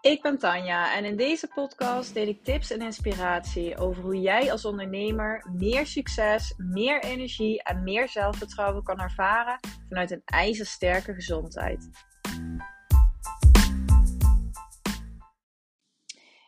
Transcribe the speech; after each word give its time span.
Ik 0.00 0.22
ben 0.22 0.38
Tanja 0.38 0.96
en 0.96 1.04
in 1.04 1.16
deze 1.16 1.48
podcast 1.54 2.14
deel 2.14 2.26
ik 2.26 2.44
tips 2.44 2.70
en 2.70 2.80
inspiratie 2.80 3.76
over 3.76 4.02
hoe 4.02 4.20
jij 4.20 4.52
als 4.52 4.64
ondernemer 4.64 5.46
meer 5.52 5.86
succes, 5.86 6.54
meer 6.56 7.02
energie 7.02 7.62
en 7.62 7.82
meer 7.82 8.08
zelfvertrouwen 8.08 8.82
kan 8.82 9.00
ervaren 9.00 9.58
vanuit 9.88 10.10
een 10.10 10.22
ijzersterke 10.24 11.14
gezondheid. 11.14 11.88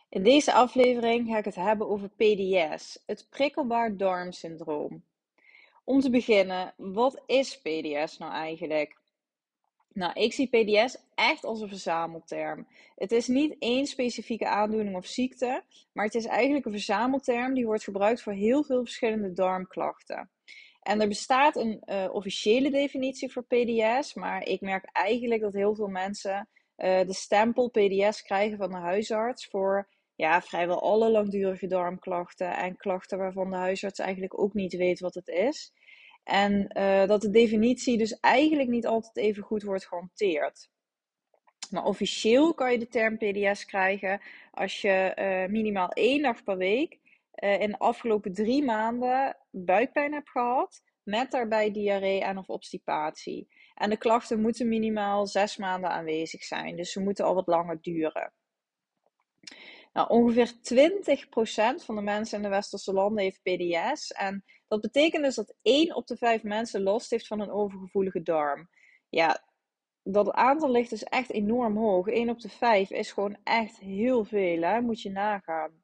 In 0.09 0.23
deze 0.23 0.53
aflevering 0.53 1.27
ga 1.27 1.37
ik 1.37 1.45
het 1.45 1.55
hebben 1.55 1.89
over 1.89 2.09
PDS, 2.09 3.03
het 3.05 3.27
prikkelbaar 3.29 3.97
darmsyndroom. 3.97 5.03
Om 5.83 5.99
te 5.99 6.09
beginnen, 6.09 6.73
wat 6.77 7.21
is 7.25 7.61
PDS 7.61 8.17
nou 8.17 8.33
eigenlijk? 8.33 9.01
Nou, 9.93 10.13
ik 10.13 10.33
zie 10.33 10.47
PDS 10.47 10.97
echt 11.15 11.43
als 11.43 11.61
een 11.61 11.67
verzamelterm. 11.67 12.67
Het 12.95 13.11
is 13.11 13.27
niet 13.27 13.55
één 13.59 13.85
specifieke 13.85 14.47
aandoening 14.47 14.95
of 14.95 15.05
ziekte, 15.05 15.63
maar 15.93 16.05
het 16.05 16.15
is 16.15 16.25
eigenlijk 16.25 16.65
een 16.65 16.71
verzamelterm 16.71 17.53
die 17.53 17.65
wordt 17.65 17.83
gebruikt 17.83 18.21
voor 18.21 18.33
heel 18.33 18.63
veel 18.63 18.83
verschillende 18.83 19.33
darmklachten. 19.33 20.29
En 20.81 21.01
er 21.01 21.07
bestaat 21.07 21.55
een 21.55 21.81
uh, 21.85 22.09
officiële 22.11 22.71
definitie 22.71 23.31
voor 23.31 23.43
PDS, 23.43 24.13
maar 24.13 24.43
ik 24.43 24.61
merk 24.61 24.89
eigenlijk 24.91 25.41
dat 25.41 25.53
heel 25.53 25.75
veel 25.75 25.87
mensen 25.87 26.47
uh, 26.77 27.01
de 27.01 27.13
stempel 27.13 27.69
PDS 27.69 28.21
krijgen 28.21 28.57
van 28.57 28.69
de 28.69 28.77
huisarts 28.77 29.47
voor 29.47 29.87
ja, 30.15 30.41
vrijwel 30.41 30.81
alle 30.81 31.09
langdurige 31.09 31.67
darmklachten 31.67 32.57
en 32.57 32.77
klachten 32.77 33.17
waarvan 33.17 33.49
de 33.49 33.55
huisarts 33.55 33.99
eigenlijk 33.99 34.39
ook 34.39 34.53
niet 34.53 34.73
weet 34.73 34.99
wat 34.99 35.13
het 35.13 35.27
is. 35.27 35.73
En 36.23 36.69
uh, 36.77 37.05
dat 37.05 37.21
de 37.21 37.29
definitie 37.29 37.97
dus 37.97 38.19
eigenlijk 38.19 38.69
niet 38.69 38.87
altijd 38.87 39.17
even 39.17 39.43
goed 39.43 39.63
wordt 39.63 39.87
gehanteerd. 39.87 40.69
Maar 41.71 41.83
officieel 41.83 42.53
kan 42.53 42.71
je 42.71 42.79
de 42.79 42.87
term 42.87 43.17
PDS 43.17 43.65
krijgen 43.65 44.21
als 44.51 44.81
je 44.81 45.15
uh, 45.19 45.51
minimaal 45.51 45.89
één 45.89 46.21
dag 46.21 46.43
per 46.43 46.57
week 46.57 46.99
uh, 47.43 47.61
in 47.61 47.69
de 47.69 47.77
afgelopen 47.77 48.33
drie 48.33 48.63
maanden 48.63 49.37
buikpijn 49.51 50.13
hebt 50.13 50.29
gehad, 50.29 50.81
met 51.03 51.31
daarbij 51.31 51.71
diarree 51.71 52.21
en 52.21 52.37
of 52.37 52.49
obstipatie. 52.49 53.47
En 53.75 53.89
de 53.89 53.97
klachten 53.97 54.41
moeten 54.41 54.67
minimaal 54.67 55.27
zes 55.27 55.57
maanden 55.57 55.89
aanwezig 55.89 56.43
zijn, 56.43 56.75
dus 56.75 56.91
ze 56.91 56.99
moeten 56.99 57.25
al 57.25 57.35
wat 57.35 57.47
langer 57.47 57.81
duren. 57.81 58.33
Nou, 59.93 60.09
ongeveer 60.09 60.51
20% 61.81 61.83
van 61.83 61.95
de 61.95 62.01
mensen 62.01 62.37
in 62.37 62.43
de 62.43 62.49
westerse 62.49 62.93
landen 62.93 63.23
heeft 63.23 63.41
PDS. 63.41 64.11
En 64.11 64.43
dat 64.73 64.91
betekent 64.91 65.23
dus 65.23 65.35
dat 65.35 65.55
1 65.61 65.95
op 65.95 66.07
de 66.07 66.17
5 66.17 66.43
mensen 66.43 66.83
last 66.83 67.09
heeft 67.09 67.27
van 67.27 67.39
een 67.39 67.51
overgevoelige 67.51 68.21
darm. 68.21 68.69
Ja, 69.09 69.43
dat 70.03 70.31
aantal 70.31 70.71
ligt 70.71 70.89
dus 70.89 71.03
echt 71.03 71.31
enorm 71.31 71.77
hoog. 71.77 72.07
1 72.07 72.29
op 72.29 72.39
de 72.39 72.49
5 72.49 72.89
is 72.89 73.11
gewoon 73.11 73.37
echt 73.43 73.79
heel 73.79 74.23
veel, 74.23 74.61
hè? 74.61 74.81
moet 74.81 75.01
je 75.01 75.11
nagaan. 75.11 75.81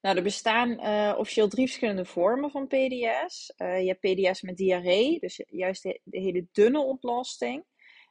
Nou, 0.00 0.16
er 0.16 0.22
bestaan 0.22 0.70
uh, 0.70 1.14
officieel 1.18 1.48
drie 1.48 1.66
verschillende 1.66 2.04
vormen 2.04 2.50
van 2.50 2.66
PDS. 2.66 3.52
Eh, 3.56 3.80
je 3.80 3.96
hebt 3.96 4.00
PDS 4.00 4.42
met 4.42 4.56
diarree, 4.56 5.20
dus 5.20 5.42
juist 5.46 5.82
de 5.82 6.00
hele 6.04 6.46
dunne 6.52 6.80
ontlasting. 6.80 7.64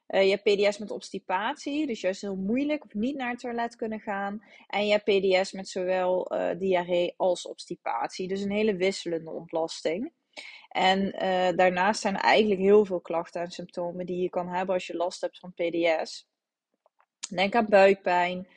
Uh, 0.08 0.24
je 0.24 0.30
hebt 0.30 0.44
PDS 0.44 0.78
met 0.78 0.92
obstipatie, 0.92 1.88
dus 1.88 2.02
juist 2.02 2.22
heel 2.22 2.36
moeilijk 2.36 2.84
of 2.86 2.94
niet 2.94 3.16
naar 3.16 3.30
het 3.30 3.40
toilet 3.40 3.76
kunnen 3.76 4.00
gaan. 4.00 4.44
En 4.68 4.86
je 4.86 4.92
hebt 4.92 5.04
PDS 5.04 5.52
met 5.52 5.68
zowel 5.70 6.34
uh, 6.34 6.50
diarree 6.58 7.14
als 7.18 7.48
obstipatie, 7.48 8.28
dus 8.28 8.42
een 8.42 8.52
hele 8.52 8.76
wisselende 8.76 9.32
ontlasting. 9.32 10.12
En 10.70 11.00
uh, 11.00 11.58
daarnaast 11.58 12.02
zijn 12.02 12.16
eigenlijk 12.16 12.62
heel 12.62 12.86
veel 12.86 13.00
klachten 13.00 13.42
en 13.42 13.52
symptomen 13.52 14.06
die 14.06 14.22
je 14.22 14.30
kan 14.30 14.48
hebben 14.48 14.76
als 14.76 14.88
je 14.88 14.96
last 14.96 15.22
hebt 15.22 15.40
van 15.40 15.54
PDS. 15.54 16.28
Denk 17.30 17.56
aan 17.56 17.66
buikpijn, 17.70 18.48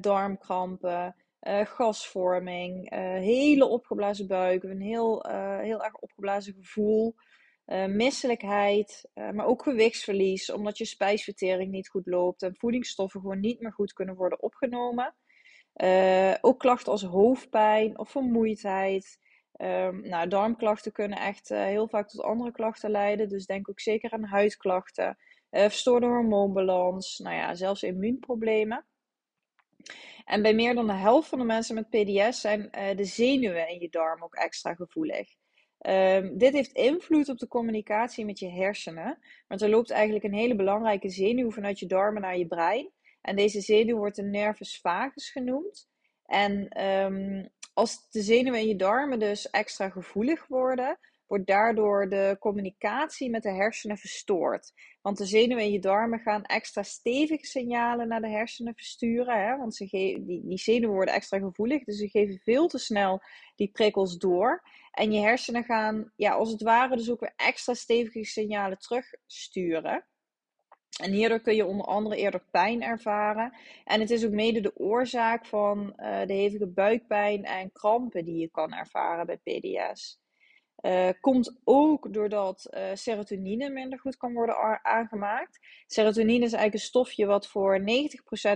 darmkrampen, 0.00 1.16
gasvorming, 1.64 2.90
hele 3.20 3.66
opgeblazen 3.66 4.26
buik, 4.26 4.62
een 4.62 4.80
heel, 4.80 5.26
heel 5.60 5.84
erg 5.84 5.94
opgeblazen 5.94 6.54
gevoel. 6.54 7.14
Uh, 7.66 7.86
misselijkheid, 7.86 9.10
uh, 9.14 9.30
maar 9.30 9.46
ook 9.46 9.62
gewichtsverlies, 9.62 10.50
omdat 10.50 10.78
je 10.78 10.84
spijsvertering 10.84 11.70
niet 11.70 11.88
goed 11.88 12.06
loopt 12.06 12.42
en 12.42 12.56
voedingsstoffen 12.56 13.20
gewoon 13.20 13.40
niet 13.40 13.60
meer 13.60 13.72
goed 13.72 13.92
kunnen 13.92 14.14
worden 14.14 14.42
opgenomen. 14.42 15.14
Uh, 15.76 16.34
ook 16.40 16.58
klachten 16.58 16.92
als 16.92 17.02
hoofdpijn 17.02 17.98
of 17.98 18.10
vermoeidheid. 18.10 19.18
Um, 19.56 20.08
nou, 20.08 20.28
darmklachten 20.28 20.92
kunnen 20.92 21.18
echt 21.18 21.48
heel 21.48 21.88
vaak 21.88 22.08
tot 22.08 22.22
andere 22.22 22.52
klachten 22.52 22.90
leiden, 22.90 23.28
dus 23.28 23.46
denk 23.46 23.68
ook 23.68 23.80
zeker 23.80 24.10
aan 24.10 24.24
huidklachten, 24.24 25.18
verstoorde 25.50 26.06
hormoonbalans, 26.06 27.18
nou 27.18 27.36
ja, 27.36 27.54
zelfs 27.54 27.82
immuunproblemen. 27.82 28.86
En 30.24 30.42
bij 30.42 30.54
meer 30.54 30.74
dan 30.74 30.86
de 30.86 30.92
helft 30.92 31.28
van 31.28 31.38
de 31.38 31.44
mensen 31.44 31.74
met 31.74 31.88
PDS 31.88 32.40
zijn 32.40 32.68
de 32.96 33.04
zenuwen 33.04 33.68
in 33.68 33.80
je 33.80 33.88
darm 33.88 34.22
ook 34.22 34.34
extra 34.34 34.74
gevoelig. 34.74 35.28
Um, 35.86 36.38
dit 36.38 36.52
heeft 36.52 36.72
invloed 36.72 37.28
op 37.28 37.38
de 37.38 37.48
communicatie 37.48 38.24
met 38.24 38.38
je 38.38 38.50
hersenen. 38.50 39.18
Want 39.48 39.62
er 39.62 39.68
loopt 39.68 39.90
eigenlijk 39.90 40.24
een 40.24 40.34
hele 40.34 40.56
belangrijke 40.56 41.08
zenuw 41.08 41.50
vanuit 41.50 41.78
je 41.78 41.86
darmen 41.86 42.22
naar 42.22 42.38
je 42.38 42.46
brein. 42.46 42.90
En 43.20 43.36
deze 43.36 43.60
zenuw 43.60 43.96
wordt 43.96 44.16
de 44.16 44.22
nervus 44.22 44.80
vagus 44.80 45.30
genoemd. 45.30 45.88
En 46.26 46.84
um, 46.86 47.48
als 47.74 48.10
de 48.10 48.22
zenuwen 48.22 48.60
in 48.60 48.68
je 48.68 48.76
darmen 48.76 49.18
dus 49.18 49.50
extra 49.50 49.88
gevoelig 49.88 50.46
worden, 50.46 50.98
wordt 51.26 51.46
daardoor 51.46 52.08
de 52.08 52.36
communicatie 52.40 53.30
met 53.30 53.42
de 53.42 53.50
hersenen 53.52 53.96
verstoord. 53.96 54.72
Want 55.02 55.18
de 55.18 55.24
zenuwen 55.24 55.64
in 55.64 55.72
je 55.72 55.80
darmen 55.80 56.18
gaan 56.18 56.44
extra 56.44 56.82
stevige 56.82 57.46
signalen 57.46 58.08
naar 58.08 58.20
de 58.20 58.28
hersenen 58.28 58.74
versturen. 58.74 59.44
Hè? 59.44 59.56
Want 59.56 59.74
ze 59.74 59.86
die, 59.90 60.42
die 60.46 60.58
zenuwen 60.58 60.94
worden 60.94 61.14
extra 61.14 61.38
gevoelig, 61.38 61.84
dus 61.84 61.98
ze 61.98 62.08
geven 62.08 62.38
veel 62.38 62.68
te 62.68 62.78
snel 62.78 63.22
die 63.56 63.70
prikkels 63.70 64.18
door. 64.18 64.62
En 64.92 65.12
je 65.12 65.20
hersenen 65.20 65.64
gaan, 65.64 66.12
ja, 66.16 66.32
als 66.32 66.50
het 66.50 66.62
ware, 66.62 66.96
dus 66.96 67.10
ook 67.10 67.20
weer 67.20 67.32
extra 67.36 67.74
stevige 67.74 68.24
signalen 68.24 68.78
terugsturen. 68.78 70.06
En 71.00 71.12
hierdoor 71.12 71.40
kun 71.40 71.54
je 71.54 71.66
onder 71.66 71.86
andere 71.86 72.16
eerder 72.16 72.44
pijn 72.50 72.82
ervaren. 72.82 73.52
En 73.84 74.00
het 74.00 74.10
is 74.10 74.24
ook 74.24 74.32
mede 74.32 74.60
de 74.60 74.76
oorzaak 74.76 75.46
van 75.46 75.92
uh, 75.96 76.26
de 76.26 76.32
hevige 76.32 76.66
buikpijn 76.66 77.44
en 77.44 77.72
krampen 77.72 78.24
die 78.24 78.36
je 78.36 78.50
kan 78.50 78.72
ervaren 78.72 79.26
bij 79.26 79.36
PDS. 79.36 80.21
Uh, 80.82 81.08
komt 81.20 81.60
ook 81.64 82.12
doordat 82.12 82.68
uh, 82.70 82.84
serotonine 82.94 83.70
minder 83.70 83.98
goed 83.98 84.16
kan 84.16 84.32
worden 84.32 84.84
aangemaakt. 84.84 85.58
Serotonine 85.86 86.44
is 86.44 86.52
eigenlijk 86.52 86.74
een 86.74 86.80
stofje 86.80 87.26
wat 87.26 87.48
voor 87.48 87.80
90% 87.80 87.84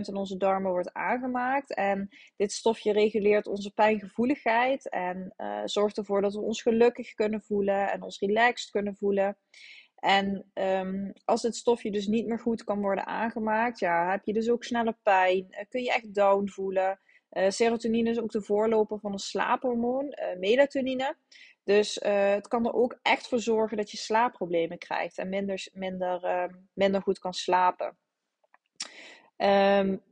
in 0.07 0.17
onze 0.17 0.37
darmen 0.37 0.71
wordt 0.71 0.93
aangemaakt. 0.93 1.75
En 1.75 2.09
dit 2.37 2.53
stofje 2.53 2.93
reguleert 2.93 3.47
onze 3.47 3.71
pijngevoeligheid 3.71 4.89
en 4.89 5.35
uh, 5.37 5.61
zorgt 5.65 5.97
ervoor 5.97 6.23
dat 6.23 6.35
we 6.35 6.41
ons 6.41 6.63
gelukkig 6.63 7.15
kunnen 7.15 7.43
voelen 7.43 7.91
en 7.93 8.03
ons 8.03 8.19
relaxed 8.19 8.71
kunnen 8.71 8.97
voelen. 8.97 9.37
En 9.97 10.51
um, 10.55 11.13
als 11.25 11.43
het 11.43 11.57
stofje 11.57 11.91
dus 11.91 12.07
niet 12.07 12.27
meer 12.27 12.39
goed 12.41 12.65
kan 12.65 12.81
worden 12.81 13.07
aangemaakt, 13.07 13.79
ja, 13.79 14.11
heb 14.11 14.25
je 14.25 14.33
dus 14.33 14.51
ook 14.51 14.65
sneller 14.65 14.97
pijn, 15.03 15.67
kun 15.69 15.83
je 15.83 15.93
echt 15.93 16.15
down 16.15 16.49
voelen. 16.49 17.01
serotonine 17.49 18.11
is 18.11 18.21
ook 18.21 18.33
de 18.33 18.43
voorloper 18.43 18.99
van 18.99 19.13
een 19.13 19.19
slaaphormoon, 19.19 20.15
melatonine. 20.39 21.17
Dus 21.67 21.99
uh, 21.99 22.31
het 22.31 22.49
kan 22.49 22.67
er 22.67 22.75
ook 22.75 22.99
echt 23.03 23.29
voor 23.29 23.41
zorgen 23.41 23.77
dat 23.77 23.91
je 23.91 23.97
slaapproblemen 23.97 24.79
krijgt 24.79 25.19
en 25.19 25.29
minder, 25.29 25.67
minder, 25.73 26.25
uh, 26.25 26.55
minder 26.73 27.03
goed 27.03 27.19
kan 27.19 27.35
slapen. 27.35 27.97
Um, 29.37 30.03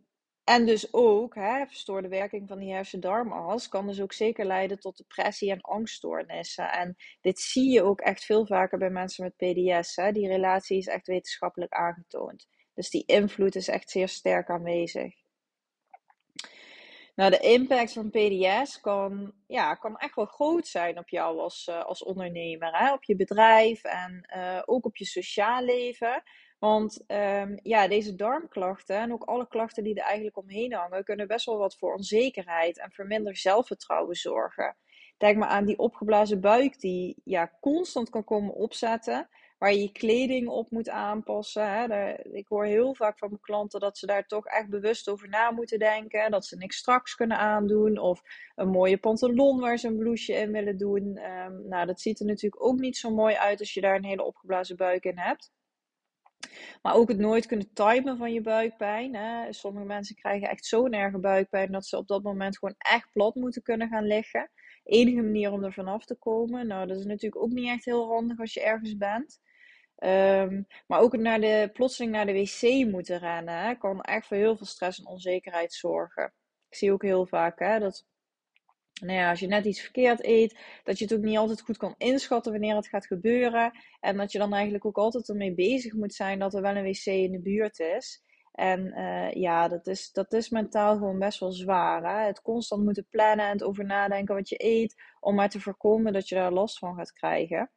en 0.45 0.67
dus 0.67 0.93
ook, 0.93 1.35
hè, 1.35 1.67
verstoorde 1.67 2.09
werking 2.09 2.49
van 2.49 2.59
die 2.59 2.73
hersen-darmas 2.73 3.69
kan 3.69 3.87
dus 3.87 4.01
ook 4.01 4.13
zeker 4.13 4.45
leiden 4.45 4.81
tot 4.81 4.97
depressie 4.97 5.51
en 5.51 5.61
angststoornissen. 5.61 6.73
En 6.73 6.97
dit 7.21 7.39
zie 7.41 7.71
je 7.71 7.83
ook 7.83 8.01
echt 8.01 8.25
veel 8.25 8.47
vaker 8.47 8.79
bij 8.79 8.91
mensen 8.91 9.25
met 9.25 9.37
PDS. 9.37 9.97
Hè. 9.97 10.13
Die 10.13 10.29
relatie 10.29 10.79
is 10.79 10.87
echt 10.87 11.07
wetenschappelijk 11.07 11.73
aangetoond. 11.73 12.47
Dus 12.75 12.91
die 12.91 13.05
invloed 13.07 13.55
is 13.55 13.69
echt 13.69 13.91
zeer 13.91 14.09
sterk 14.09 14.50
aanwezig. 14.50 15.24
Nou, 17.14 17.31
de 17.31 17.38
impact 17.38 17.93
van 17.93 18.11
PDS 18.11 18.81
kan, 18.81 19.32
ja, 19.46 19.75
kan 19.75 19.96
echt 19.96 20.14
wel 20.14 20.25
groot 20.25 20.66
zijn 20.66 20.99
op 20.99 21.08
jou 21.08 21.38
als, 21.38 21.66
uh, 21.70 21.84
als 21.84 22.05
ondernemer, 22.05 22.78
hè? 22.78 22.93
op 22.93 23.05
je 23.05 23.16
bedrijf 23.16 23.84
en 23.84 24.28
uh, 24.37 24.62
ook 24.64 24.84
op 24.84 24.96
je 24.96 25.05
sociaal 25.05 25.64
leven. 25.64 26.22
Want 26.58 27.05
um, 27.06 27.58
ja, 27.62 27.88
deze 27.88 28.14
darmklachten 28.14 28.96
en 28.96 29.12
ook 29.12 29.25
alle 29.25 29.49
klachten 29.49 29.84
die 29.84 29.94
er 29.94 30.05
eigenlijk 30.05 30.37
omheen 30.37 30.72
hangen, 30.72 31.05
kunnen 31.05 31.26
best 31.26 31.46
wel 31.46 31.58
wat 31.58 31.76
voor 31.76 31.94
onzekerheid 31.94 32.78
en 32.78 32.93
voor 32.93 33.06
minder 33.06 33.37
zelfvertrouwen 33.37 34.16
zorgen. 34.16 34.76
Denk 35.16 35.37
maar 35.37 35.49
aan 35.49 35.64
die 35.64 35.78
opgeblazen 35.78 36.40
buik 36.40 36.81
die 36.81 37.20
ja, 37.25 37.52
constant 37.61 38.11
kan 38.11 38.25
komen 38.25 38.55
opzetten 38.55 39.28
waar 39.64 39.72
je 39.72 39.82
je 39.82 39.93
kleding 39.93 40.49
op 40.49 40.70
moet 40.70 40.88
aanpassen. 40.88 41.70
Hè. 41.72 42.12
ik 42.32 42.49
hoor 42.49 42.64
heel 42.64 42.94
vaak 42.94 43.19
van 43.19 43.28
mijn 43.28 43.40
klanten 43.40 43.81
dat 43.81 43.99
ze 43.99 44.06
daar 44.06 44.26
toch 44.26 44.46
echt 44.46 44.69
bewust 44.69 45.08
over 45.08 45.28
na 45.28 45.50
moeten 45.50 45.78
denken. 45.78 46.31
Dat 46.31 46.46
ze 46.46 46.56
niks 46.56 46.76
straks 46.76 47.14
kunnen 47.14 47.38
aandoen. 47.38 47.99
Of 47.99 48.22
een 48.55 48.69
mooie 48.69 48.99
pantalon 48.99 49.61
waar 49.61 49.78
ze 49.78 49.87
een 49.87 49.99
blouseje 49.99 50.38
in 50.38 50.52
willen 50.52 50.76
doen. 50.76 51.19
Um, 51.19 51.69
nou, 51.69 51.87
dat 51.87 52.00
ziet 52.00 52.20
er 52.20 52.26
natuurlijk 52.26 52.64
ook 52.64 52.78
niet 52.78 52.96
zo 52.96 53.11
mooi 53.11 53.34
uit 53.34 53.61
als 53.61 53.75
je 53.75 53.81
daar 53.81 53.96
een 53.96 54.05
hele 54.05 54.25
opgeblazen 54.25 54.76
buik 54.76 55.05
in 55.05 55.19
hebt. 55.19 55.52
Maar 56.82 56.94
ook 56.94 57.08
het 57.08 57.19
nooit 57.19 57.46
kunnen 57.46 57.72
timen 57.72 58.16
van 58.16 58.32
je 58.32 58.40
buikpijn. 58.40 59.14
Hè. 59.14 59.52
Sommige 59.52 59.87
mensen 59.87 60.14
krijgen 60.16 60.49
echt 60.49 60.64
zo'n 60.64 60.93
erge 60.93 61.19
buikpijn 61.19 61.72
dat 61.72 61.87
ze 61.87 61.96
op 61.96 62.08
dat 62.08 62.22
moment 62.22 62.58
gewoon 62.58 62.75
echt 62.78 63.12
plat 63.12 63.34
moeten 63.34 63.62
kunnen 63.62 63.88
gaan 63.88 64.06
liggen. 64.06 64.50
Enige 64.84 65.22
manier 65.22 65.52
om 65.52 65.64
er 65.64 65.72
vanaf 65.72 66.05
te 66.05 66.14
komen. 66.14 66.66
Nou, 66.66 66.87
dat 66.87 66.99
is 66.99 67.05
natuurlijk 67.05 67.43
ook 67.43 67.50
niet 67.50 67.69
echt 67.69 67.84
heel 67.84 68.08
handig 68.08 68.38
als 68.40 68.55
je 68.55 68.62
ergens 68.62 68.96
bent. 68.96 69.40
Ehm, 70.05 70.62
maar 70.87 71.01
ook 71.01 71.17
naar 71.17 71.41
de, 71.41 71.71
plotseling 71.73 72.12
naar 72.12 72.27
de 72.27 72.33
wc 72.33 72.87
moeten 72.91 73.19
rennen 73.19 73.79
kan 73.79 74.01
echt 74.01 74.27
voor 74.27 74.37
heel 74.37 74.56
veel 74.56 74.67
stress 74.67 74.99
en 74.99 75.06
onzekerheid 75.06 75.73
zorgen. 75.73 76.25
Ik 76.69 76.77
zie 76.77 76.93
ook 76.93 77.03
heel 77.03 77.27
vaak 77.27 77.59
hè, 77.59 77.79
dat 77.79 78.06
nou 79.01 79.12
ja, 79.12 79.31
als 79.31 79.41
je 79.41 79.47
net 79.47 79.65
iets 79.65 79.81
verkeerd 79.81 80.25
eet, 80.25 80.59
dat 80.83 80.99
je 80.99 81.05
het 81.05 81.15
ook 81.15 81.23
niet 81.23 81.37
altijd 81.37 81.61
goed 81.61 81.77
kan 81.77 81.95
inschatten 81.99 82.53
wanneer 82.53 82.77
het 82.77 82.89
gaat 82.89 83.06
gebeuren. 83.06 83.73
En 84.01 84.17
dat 84.17 84.33
je 84.33 84.39
dan 84.39 84.53
eigenlijk 84.53 84.85
ook 84.85 84.97
altijd 84.97 85.29
ermee 85.29 85.55
bezig 85.55 85.93
moet 85.93 86.15
zijn 86.15 86.39
dat 86.39 86.55
er 86.55 86.62
wel 86.62 86.77
een 86.77 86.85
wc 86.85 87.07
in 87.07 87.33
de 87.33 87.41
buurt 87.41 87.79
is. 87.79 88.23
En 88.53 88.87
uh, 88.87 89.33
ja, 89.33 89.69
dat 89.69 89.87
is, 89.87 90.12
dat 90.12 90.33
is 90.33 90.49
mentaal 90.49 90.97
gewoon 90.97 91.19
best 91.19 91.41
wel 91.41 91.53
zwaar. 91.53 92.03
Hè? 92.03 92.27
Het 92.27 92.43
constant 92.43 92.85
moeten 92.85 93.07
plannen 93.11 93.47
en 93.47 93.53
het 93.53 93.62
over 93.62 93.85
nadenken 93.85 94.35
wat 94.35 94.49
je 94.49 94.65
eet, 94.65 94.95
om 95.21 95.35
maar 95.35 95.50
te 95.50 95.61
voorkomen 95.61 96.12
dat 96.12 96.29
je 96.29 96.35
daar 96.35 96.53
last 96.53 96.79
van 96.79 96.95
gaat 96.95 97.12
krijgen. 97.12 97.71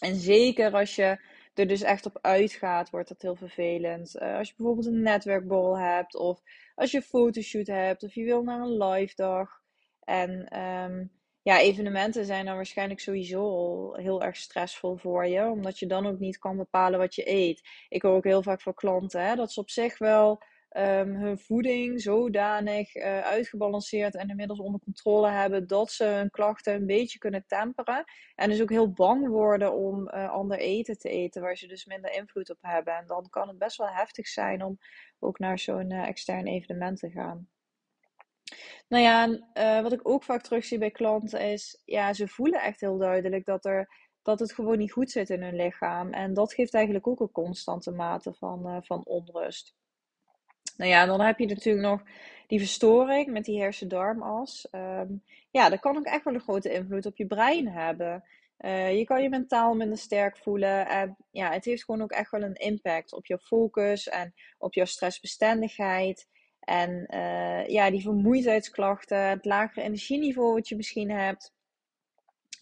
En 0.00 0.16
zeker 0.16 0.72
als 0.72 0.94
je 0.94 1.18
er 1.54 1.66
dus 1.66 1.82
echt 1.82 2.06
op 2.06 2.18
uitgaat, 2.20 2.90
wordt 2.90 3.08
dat 3.08 3.22
heel 3.22 3.36
vervelend. 3.36 4.16
Uh, 4.16 4.36
als 4.36 4.48
je 4.48 4.54
bijvoorbeeld 4.56 4.86
een 4.86 5.02
netwerkborrel 5.02 5.78
hebt, 5.78 6.14
of 6.14 6.42
als 6.74 6.90
je 6.90 6.96
een 6.96 7.02
fotoshoot 7.02 7.66
hebt, 7.66 8.02
of 8.02 8.14
je 8.14 8.24
wil 8.24 8.42
naar 8.42 8.60
een 8.60 8.84
live 8.84 9.14
dag. 9.14 9.60
En 10.04 10.58
um, 10.60 11.10
ja, 11.42 11.60
evenementen 11.60 12.24
zijn 12.24 12.44
dan 12.44 12.54
waarschijnlijk 12.54 13.00
sowieso 13.00 13.94
heel 13.94 14.22
erg 14.22 14.36
stressvol 14.36 14.96
voor 14.96 15.26
je, 15.26 15.50
omdat 15.50 15.78
je 15.78 15.86
dan 15.86 16.06
ook 16.06 16.18
niet 16.18 16.38
kan 16.38 16.56
bepalen 16.56 16.98
wat 16.98 17.14
je 17.14 17.30
eet. 17.30 17.68
Ik 17.88 18.02
hoor 18.02 18.16
ook 18.16 18.24
heel 18.24 18.42
vaak 18.42 18.60
van 18.60 18.74
klanten 18.74 19.26
hè, 19.26 19.34
dat 19.34 19.52
ze 19.52 19.60
op 19.60 19.70
zich 19.70 19.98
wel 19.98 20.42
um, 20.76 21.14
hun 21.14 21.38
voeding 21.38 22.00
zodanig 22.00 22.94
uh, 22.94 23.20
uitgebalanceerd 23.20 24.14
en 24.14 24.28
inmiddels 24.28 24.60
onder 24.60 24.80
controle 24.80 25.30
hebben 25.30 25.66
dat 25.66 25.90
ze 25.90 26.04
hun 26.04 26.30
klachten 26.30 26.74
een 26.74 26.86
beetje 26.86 27.18
kunnen 27.18 27.44
temperen. 27.46 28.04
En 28.34 28.48
dus 28.48 28.62
ook 28.62 28.70
heel 28.70 28.92
bang 28.92 29.28
worden 29.28 29.74
om 29.74 30.08
uh, 30.08 30.30
ander 30.30 30.58
eten 30.58 30.98
te 30.98 31.08
eten, 31.08 31.42
waar 31.42 31.56
ze 31.56 31.66
dus 31.66 31.86
minder 31.86 32.12
invloed 32.12 32.50
op 32.50 32.58
hebben. 32.60 32.96
En 32.96 33.06
dan 33.06 33.26
kan 33.30 33.48
het 33.48 33.58
best 33.58 33.76
wel 33.76 33.88
heftig 33.88 34.28
zijn 34.28 34.64
om 34.64 34.78
ook 35.18 35.38
naar 35.38 35.58
zo'n 35.58 35.90
uh, 35.90 36.08
extern 36.08 36.46
evenement 36.46 36.98
te 36.98 37.10
gaan. 37.10 37.48
Nou 38.88 39.02
ja, 39.02 39.28
uh, 39.54 39.82
wat 39.82 39.92
ik 39.92 40.08
ook 40.08 40.24
vaak 40.24 40.42
terugzie 40.42 40.78
bij 40.78 40.90
klanten 40.90 41.40
is, 41.40 41.82
ja, 41.84 42.12
ze 42.12 42.28
voelen 42.28 42.62
echt 42.62 42.80
heel 42.80 42.98
duidelijk 42.98 43.44
dat, 43.44 43.64
er, 43.64 43.88
dat 44.22 44.38
het 44.38 44.52
gewoon 44.52 44.78
niet 44.78 44.92
goed 44.92 45.10
zit 45.10 45.30
in 45.30 45.42
hun 45.42 45.56
lichaam. 45.56 46.12
En 46.12 46.34
dat 46.34 46.54
geeft 46.54 46.74
eigenlijk 46.74 47.06
ook 47.06 47.20
een 47.20 47.32
constante 47.32 47.90
mate 47.90 48.34
van, 48.34 48.84
van 48.84 49.04
onrust. 49.04 49.74
Nou 50.76 50.90
ja, 50.90 51.06
dan 51.06 51.20
heb 51.20 51.38
je 51.38 51.46
natuurlijk 51.46 51.86
nog 51.86 52.02
die 52.46 52.58
verstoring 52.58 53.26
met 53.32 53.44
die 53.44 53.60
hersen-darmas. 53.60 54.68
Um, 54.72 55.22
ja, 55.50 55.68
dat 55.68 55.80
kan 55.80 55.96
ook 55.96 56.04
echt 56.04 56.24
wel 56.24 56.34
een 56.34 56.40
grote 56.40 56.72
invloed 56.72 57.06
op 57.06 57.16
je 57.16 57.26
brein 57.26 57.68
hebben. 57.68 58.24
Uh, 58.58 58.98
je 58.98 59.04
kan 59.04 59.22
je 59.22 59.28
mentaal 59.28 59.74
minder 59.74 59.98
sterk 59.98 60.36
voelen. 60.36 60.88
En 60.88 61.16
ja, 61.30 61.52
het 61.52 61.64
heeft 61.64 61.84
gewoon 61.84 62.02
ook 62.02 62.10
echt 62.10 62.30
wel 62.30 62.42
een 62.42 62.54
impact 62.54 63.12
op 63.12 63.26
je 63.26 63.38
focus 63.38 64.08
en 64.08 64.34
op 64.58 64.74
jouw 64.74 64.84
stressbestendigheid. 64.84 66.28
En 66.60 67.06
uh, 67.14 67.66
ja, 67.66 67.90
die 67.90 68.02
vermoeidheidsklachten, 68.02 69.18
het 69.18 69.44
lagere 69.44 69.82
energieniveau 69.82 70.54
wat 70.54 70.68
je 70.68 70.76
misschien 70.76 71.10
hebt. 71.10 71.52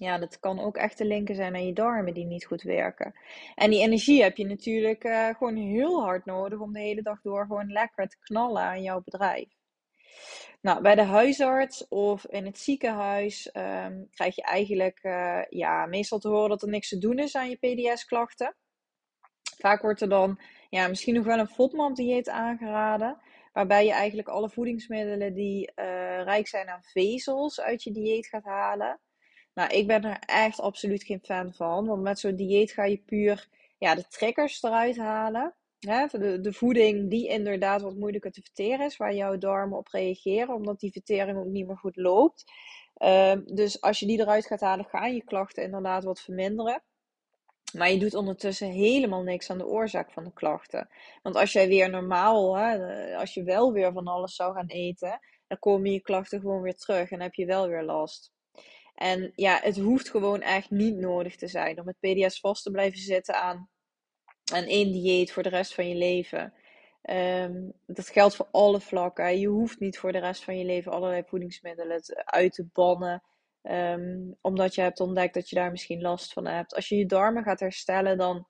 Ja, 0.01 0.19
dat 0.19 0.39
kan 0.39 0.61
ook 0.61 0.77
echt 0.77 0.97
te 0.97 1.05
linken 1.05 1.35
zijn 1.35 1.55
aan 1.55 1.67
je 1.67 1.73
darmen 1.73 2.15
die 2.15 2.25
niet 2.25 2.45
goed 2.45 2.63
werken. 2.63 3.15
En 3.55 3.71
die 3.71 3.81
energie 3.81 4.23
heb 4.23 4.37
je 4.37 4.47
natuurlijk 4.47 5.05
uh, 5.05 5.29
gewoon 5.29 5.57
heel 5.57 6.03
hard 6.03 6.25
nodig 6.25 6.59
om 6.59 6.73
de 6.73 6.81
hele 6.81 7.03
dag 7.03 7.21
door 7.21 7.47
gewoon 7.47 7.73
lekker 7.73 8.09
te 8.09 8.19
knallen 8.21 8.63
aan 8.63 8.83
jouw 8.83 9.01
bedrijf. 9.01 9.49
Nou, 10.61 10.83
bij 10.83 10.95
de 10.95 11.03
huisarts 11.03 11.89
of 11.89 12.27
in 12.27 12.47
het 12.47 12.59
ziekenhuis 12.59 13.51
um, 13.53 14.09
krijg 14.11 14.35
je 14.37 14.43
eigenlijk 14.43 14.99
uh, 15.03 15.41
ja, 15.49 15.87
meestal 15.87 16.19
te 16.19 16.29
horen 16.29 16.49
dat 16.49 16.63
er 16.63 16.69
niks 16.69 16.89
te 16.89 16.99
doen 16.99 17.19
is 17.19 17.37
aan 17.37 17.51
je 17.51 17.57
PDS-klachten. 17.57 18.57
Vaak 19.59 19.83
wordt 19.83 20.01
er 20.01 20.09
dan 20.09 20.41
ja, 20.69 20.89
misschien 20.89 21.15
nog 21.15 21.25
wel 21.25 21.39
een 21.39 21.49
FODMAP-dieet 21.49 22.29
aangeraden. 22.29 23.21
Waarbij 23.53 23.85
je 23.85 23.93
eigenlijk 23.93 24.29
alle 24.29 24.51
voedingsmiddelen 24.51 25.35
die 25.35 25.73
uh, 25.77 26.23
rijk 26.23 26.49
zijn 26.49 26.69
aan 26.69 26.83
vezels 26.83 27.61
uit 27.61 27.83
je 27.83 27.93
dieet 27.93 28.27
gaat 28.27 28.45
halen. 28.45 29.01
Nou, 29.55 29.71
ik 29.75 29.87
ben 29.87 30.05
er 30.05 30.19
echt 30.27 30.61
absoluut 30.61 31.03
geen 31.03 31.21
fan 31.23 31.53
van. 31.53 31.87
Want 31.87 32.03
met 32.03 32.19
zo'n 32.19 32.37
dieet 32.37 32.73
ga 32.73 32.85
je 32.85 32.99
puur 32.99 33.49
ja, 33.79 33.95
de 33.95 34.05
triggers 34.09 34.63
eruit 34.63 34.97
halen. 34.97 35.55
Hè? 35.79 36.07
De, 36.07 36.41
de 36.41 36.53
voeding 36.53 37.11
die 37.11 37.29
inderdaad 37.29 37.83
wat 37.83 37.97
moeilijker 37.97 38.33
te 38.33 38.43
verteren 38.43 38.87
is. 38.87 38.97
Waar 38.97 39.15
jouw 39.15 39.39
darmen 39.39 39.79
op 39.79 39.89
reageren. 39.89 40.55
Omdat 40.55 40.81
die 40.81 40.93
vertering 40.93 41.39
ook 41.39 41.47
niet 41.47 41.67
meer 41.67 41.77
goed 41.77 41.97
loopt. 41.97 42.45
Uh, 42.99 43.33
dus 43.45 43.81
als 43.81 44.01
je 44.01 44.07
die 44.07 44.21
eruit 44.21 44.47
gaat 44.47 44.61
halen, 44.61 44.85
gaan 44.85 45.15
je 45.15 45.25
klachten 45.25 45.63
inderdaad 45.63 46.05
wat 46.05 46.21
verminderen. 46.21 46.83
Maar 47.73 47.91
je 47.91 47.99
doet 47.99 48.15
ondertussen 48.15 48.71
helemaal 48.71 49.23
niks 49.23 49.51
aan 49.51 49.59
de 49.59 49.67
oorzaak 49.67 50.11
van 50.13 50.25
de 50.25 50.33
klachten. 50.33 50.89
Want 51.23 51.37
als 51.37 51.53
jij 51.53 51.69
weer 51.69 51.91
normaal, 51.91 52.57
hè, 52.57 53.17
als 53.17 53.35
je 53.35 53.43
wel 53.43 53.73
weer 53.73 53.93
van 53.93 54.07
alles 54.07 54.35
zou 54.35 54.55
gaan 54.55 54.67
eten, 54.67 55.21
dan 55.47 55.59
komen 55.59 55.93
je 55.93 56.01
klachten 56.01 56.41
gewoon 56.41 56.63
weer 56.63 56.77
terug 56.77 57.11
en 57.11 57.21
heb 57.21 57.35
je 57.35 57.47
wel 57.47 57.69
weer 57.69 57.83
last. 57.83 58.33
En 59.01 59.33
ja, 59.35 59.59
het 59.63 59.79
hoeft 59.79 60.11
gewoon 60.11 60.41
echt 60.41 60.71
niet 60.71 60.97
nodig 60.97 61.37
te 61.37 61.49
zijn 61.49 61.79
om 61.79 61.85
met 61.85 62.01
PDS 62.01 62.41
vast 62.41 62.63
te 62.63 62.71
blijven 62.71 62.99
zitten 62.99 63.35
aan, 63.35 63.69
aan 64.53 64.65
één 64.65 64.93
dieet 64.93 65.33
voor 65.33 65.43
de 65.43 65.49
rest 65.49 65.75
van 65.75 65.89
je 65.89 65.95
leven. 65.95 66.55
Um, 67.03 67.73
dat 67.87 68.09
geldt 68.09 68.37
voor 68.37 68.49
alle 68.51 68.81
vlakken. 68.81 69.39
Je 69.39 69.47
hoeft 69.47 69.81
niet 69.81 69.99
voor 69.99 70.13
de 70.13 70.19
rest 70.19 70.45
van 70.45 70.59
je 70.59 70.65
leven 70.65 70.93
allerlei 70.93 71.23
voedingsmiddelen 71.27 72.03
uit 72.25 72.53
te 72.53 72.67
bannen. 72.73 73.23
Um, 73.63 74.37
omdat 74.41 74.75
je 74.75 74.81
hebt 74.81 75.01
ontdekt 75.01 75.35
dat 75.35 75.49
je 75.49 75.57
daar 75.57 75.71
misschien 75.71 76.01
last 76.01 76.33
van 76.33 76.47
hebt. 76.47 76.75
Als 76.75 76.89
je 76.89 76.97
je 76.97 77.07
darmen 77.07 77.43
gaat 77.43 77.61
herstellen, 77.61 78.19
dan 78.19 78.47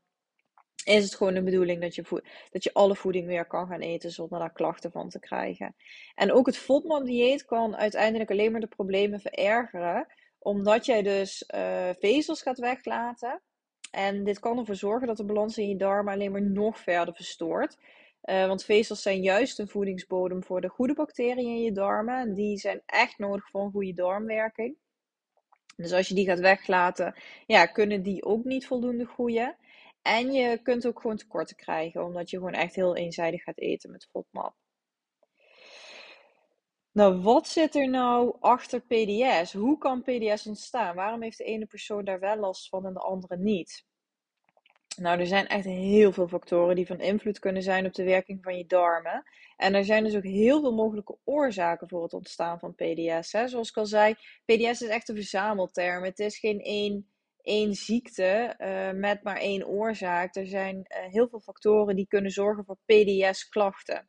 is 0.84 1.04
het 1.04 1.14
gewoon 1.14 1.34
de 1.34 1.42
bedoeling 1.42 1.80
dat 1.80 1.94
je, 1.94 2.22
dat 2.50 2.64
je 2.64 2.72
alle 2.72 2.96
voeding 2.96 3.26
weer 3.26 3.46
kan 3.46 3.66
gaan 3.66 3.80
eten 3.80 4.10
zonder 4.10 4.38
daar 4.38 4.52
klachten 4.52 4.90
van 4.90 5.08
te 5.08 5.18
krijgen. 5.18 5.74
En 6.14 6.32
ook 6.32 6.46
het 6.46 6.56
FODMAP-dieet 6.56 7.44
kan 7.44 7.76
uiteindelijk 7.76 8.30
alleen 8.30 8.52
maar 8.52 8.60
de 8.60 8.66
problemen 8.66 9.20
verergeren, 9.20 10.06
omdat 10.42 10.86
jij 10.86 11.02
dus 11.02 11.44
uh, 11.54 11.88
vezels 11.98 12.42
gaat 12.42 12.58
weglaten. 12.58 13.42
En 13.90 14.24
dit 14.24 14.38
kan 14.38 14.58
ervoor 14.58 14.74
zorgen 14.74 15.06
dat 15.06 15.16
de 15.16 15.24
balans 15.24 15.58
in 15.58 15.68
je 15.68 15.76
darmen 15.76 16.12
alleen 16.12 16.32
maar 16.32 16.50
nog 16.50 16.78
verder 16.78 17.14
verstoort. 17.14 17.76
Uh, 18.24 18.46
want 18.46 18.64
vezels 18.64 19.02
zijn 19.02 19.22
juist 19.22 19.58
een 19.58 19.68
voedingsbodem 19.68 20.44
voor 20.44 20.60
de 20.60 20.68
goede 20.68 20.94
bacteriën 20.94 21.38
in 21.38 21.62
je 21.62 21.72
darmen. 21.72 22.20
En 22.20 22.34
die 22.34 22.58
zijn 22.58 22.82
echt 22.86 23.18
nodig 23.18 23.48
voor 23.48 23.62
een 23.62 23.70
goede 23.70 23.92
darmwerking. 23.92 24.76
Dus 25.76 25.92
als 25.92 26.08
je 26.08 26.14
die 26.14 26.26
gaat 26.26 26.40
weglaten, 26.40 27.14
ja, 27.46 27.66
kunnen 27.66 28.02
die 28.02 28.24
ook 28.24 28.44
niet 28.44 28.66
voldoende 28.66 29.06
groeien. 29.06 29.56
En 30.02 30.32
je 30.32 30.58
kunt 30.62 30.86
ook 30.86 31.00
gewoon 31.00 31.16
tekorten 31.16 31.56
krijgen, 31.56 32.04
omdat 32.04 32.30
je 32.30 32.36
gewoon 32.36 32.52
echt 32.52 32.74
heel 32.74 32.96
eenzijdig 32.96 33.42
gaat 33.42 33.58
eten 33.58 33.90
met 33.90 34.08
FODMAP. 34.10 34.54
Nou, 36.92 37.20
wat 37.22 37.48
zit 37.48 37.74
er 37.74 37.88
nou 37.88 38.36
achter 38.40 38.80
PDS? 38.80 39.52
Hoe 39.52 39.78
kan 39.78 40.02
PDS 40.02 40.46
ontstaan? 40.46 40.94
Waarom 40.94 41.22
heeft 41.22 41.38
de 41.38 41.44
ene 41.44 41.66
persoon 41.66 42.04
daar 42.04 42.20
wel 42.20 42.36
last 42.36 42.68
van 42.68 42.86
en 42.86 42.94
de 42.94 43.00
andere 43.00 43.36
niet? 43.36 43.84
Nou, 44.96 45.20
er 45.20 45.26
zijn 45.26 45.46
echt 45.46 45.64
heel 45.64 46.12
veel 46.12 46.28
factoren 46.28 46.76
die 46.76 46.86
van 46.86 47.00
invloed 47.00 47.38
kunnen 47.38 47.62
zijn 47.62 47.86
op 47.86 47.94
de 47.94 48.04
werking 48.04 48.42
van 48.42 48.56
je 48.56 48.66
darmen. 48.66 49.22
En 49.56 49.74
er 49.74 49.84
zijn 49.84 50.04
dus 50.04 50.16
ook 50.16 50.22
heel 50.22 50.60
veel 50.60 50.74
mogelijke 50.74 51.18
oorzaken 51.24 51.88
voor 51.88 52.02
het 52.02 52.12
ontstaan 52.12 52.58
van 52.58 52.74
PDS. 52.74 53.32
Hè. 53.32 53.48
Zoals 53.48 53.68
ik 53.68 53.76
al 53.76 53.86
zei, 53.86 54.14
PDS 54.44 54.82
is 54.82 54.88
echt 54.88 55.08
een 55.08 55.14
verzamelterm. 55.14 56.04
Het 56.04 56.18
is 56.18 56.38
geen 56.38 56.60
één, 56.60 57.10
één 57.42 57.74
ziekte 57.74 58.54
uh, 58.58 59.00
met 59.00 59.22
maar 59.22 59.36
één 59.36 59.66
oorzaak. 59.66 60.36
Er 60.36 60.46
zijn 60.46 60.76
uh, 60.76 61.12
heel 61.12 61.28
veel 61.28 61.40
factoren 61.40 61.96
die 61.96 62.06
kunnen 62.06 62.30
zorgen 62.30 62.64
voor 62.64 62.78
PDS-klachten. 62.86 64.08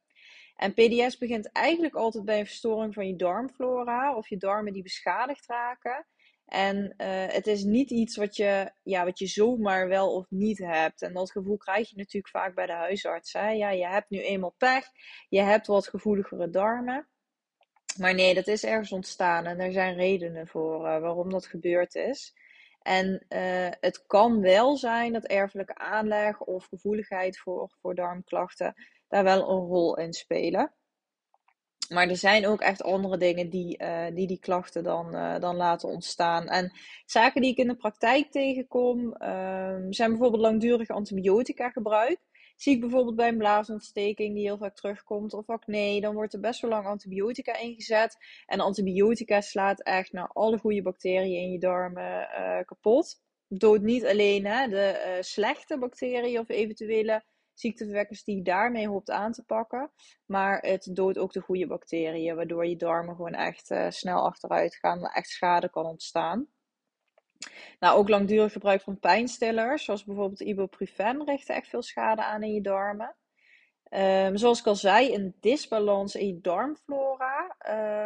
En 0.62 0.74
PDS 0.74 1.18
begint 1.18 1.52
eigenlijk 1.52 1.96
altijd 1.96 2.26
bij 2.26 2.40
een 2.40 2.46
verstoring 2.46 2.94
van 2.94 3.08
je 3.08 3.16
darmflora 3.16 4.16
of 4.16 4.30
je 4.30 4.38
darmen 4.38 4.74
die 4.74 4.84
beschadigd 4.84 5.46
raken. 5.46 6.06
En 6.46 6.94
uh, 6.98 7.26
het 7.28 7.48
is 7.48 7.64
niet 7.64 7.90
iets 7.90 8.16
wat 8.16 8.36
je, 8.36 8.72
ja, 8.84 9.06
wat 9.06 9.20
je 9.20 9.28
zomaar 9.28 9.88
wel 9.88 10.14
of 10.16 10.26
niet 10.30 10.58
hebt. 10.58 11.02
En 11.02 11.14
dat 11.14 11.32
gevoel 11.32 11.58
krijg 11.58 11.90
je 11.90 11.98
natuurlijk 11.98 12.34
vaak 12.34 12.56
bij 12.56 12.66
de 12.66 12.72
huisarts. 12.72 13.34
Hè? 13.34 13.50
Ja, 13.50 13.70
je 13.70 13.88
hebt 13.88 14.10
nu 14.10 14.20
eenmaal 14.20 14.56
pech. 14.58 14.86
Je 15.30 15.42
hebt 15.42 15.68
wat 15.68 15.88
gevoeligere 15.88 16.50
darmen. 16.50 17.08
Maar 17.98 18.14
nee, 18.14 18.34
dat 18.34 18.48
is 18.48 18.64
ergens 18.64 18.92
ontstaan. 18.92 19.46
En 19.46 19.60
er 19.60 19.72
zijn 19.72 19.96
redenen 19.96 20.48
voor 20.48 20.76
uh, 20.76 21.00
waarom 21.00 21.30
dat 21.30 21.46
gebeurd 21.46 21.96
is. 21.96 22.34
En 22.82 23.26
uh, 23.30 23.68
het 23.80 24.06
kan 24.08 24.42
wel 24.42 24.78
zijn 24.78 25.14
dat 25.14 25.26
erfelijke 25.26 25.76
aanleg 25.76 26.40
of 26.40 26.66
gevoeligheid 26.66 27.40
voor, 27.40 27.72
voor 27.82 27.96
darmklachten 27.96 28.76
daar 29.12 29.24
wel 29.24 29.50
een 29.50 29.68
rol 29.68 29.98
in 29.98 30.14
spelen. 30.14 30.72
Maar 31.90 32.10
er 32.10 32.18
zijn 32.18 32.48
ook 32.48 32.62
echt 32.62 32.84
andere 32.84 33.18
dingen 33.18 33.50
die 33.50 33.84
uh, 33.84 34.06
die, 34.14 34.28
die 34.28 34.40
klachten 34.40 34.84
dan, 34.84 35.16
uh, 35.16 35.40
dan 35.40 35.56
laten 35.56 35.90
ontstaan. 35.90 36.48
En 36.48 36.72
zaken 37.06 37.42
die 37.42 37.52
ik 37.52 37.58
in 37.58 37.68
de 37.68 37.76
praktijk 37.76 38.32
tegenkom, 38.32 39.16
uh, 39.20 39.76
zijn 39.90 40.10
bijvoorbeeld 40.10 40.42
langdurig 40.42 40.90
antibiotica 40.90 41.70
gebruik. 41.70 42.20
Zie 42.56 42.74
ik 42.74 42.80
bijvoorbeeld 42.80 43.16
bij 43.16 43.28
een 43.28 43.38
blaasontsteking 43.38 44.34
die 44.34 44.44
heel 44.44 44.58
vaak 44.58 44.76
terugkomt 44.76 45.34
of 45.34 45.50
acne, 45.50 46.02
dan 46.02 46.14
wordt 46.14 46.34
er 46.34 46.40
best 46.40 46.62
wel 46.62 46.70
lang 46.70 46.86
antibiotica 46.86 47.58
ingezet. 47.58 48.18
En 48.46 48.60
antibiotica 48.60 49.42
slaat 49.42 49.82
echt 49.82 50.12
naar 50.12 50.28
alle 50.34 50.58
goede 50.58 50.82
bacteriën 50.82 51.42
in 51.42 51.52
je 51.52 51.60
darmen 51.60 52.30
uh, 52.40 52.60
kapot. 52.66 53.22
Dood 53.48 53.82
niet 53.82 54.06
alleen 54.06 54.46
hè, 54.46 54.68
de 54.68 55.18
slechte 55.22 55.78
bacteriën 55.78 56.40
of 56.40 56.50
eventuele 56.50 57.24
ziekteverwekkers 57.62 58.24
die 58.24 58.36
je 58.36 58.44
daarmee 58.44 58.88
hoopt 58.88 59.10
aan 59.10 59.32
te 59.32 59.44
pakken. 59.44 59.92
Maar 60.26 60.60
het 60.60 60.90
doodt 60.94 61.18
ook 61.18 61.34
de 61.34 61.42
goede 61.42 61.68
bacteriën, 61.68 62.36
waardoor 62.36 62.66
je 62.66 62.76
darmen 62.76 63.16
gewoon 63.16 63.34
echt 63.34 63.72
uh, 63.72 63.90
snel 63.90 64.26
achteruit 64.26 64.76
gaan, 64.76 65.06
echt 65.06 65.30
schade 65.30 65.70
kan 65.70 65.86
ontstaan. 65.86 66.48
Nou, 67.80 67.98
ook 67.98 68.10
langdurig 68.10 68.52
gebruik 68.52 68.82
van 68.82 69.00
pijnstillers, 69.00 69.84
zoals 69.84 70.04
bijvoorbeeld 70.04 70.42
ibuprofen, 70.42 71.26
richten 71.26 71.56
echt 71.56 71.68
veel 71.68 71.82
schade 71.82 72.24
aan 72.24 72.44
in 72.44 72.54
je 72.54 72.62
darmen. 72.62 73.16
Um, 73.90 74.38
zoals 74.38 74.60
ik 74.60 74.66
al 74.66 74.76
zei, 74.76 75.16
een 75.16 75.36
disbalans 75.40 76.16
in 76.16 76.28
je 76.28 76.40
darmflora 76.42 77.56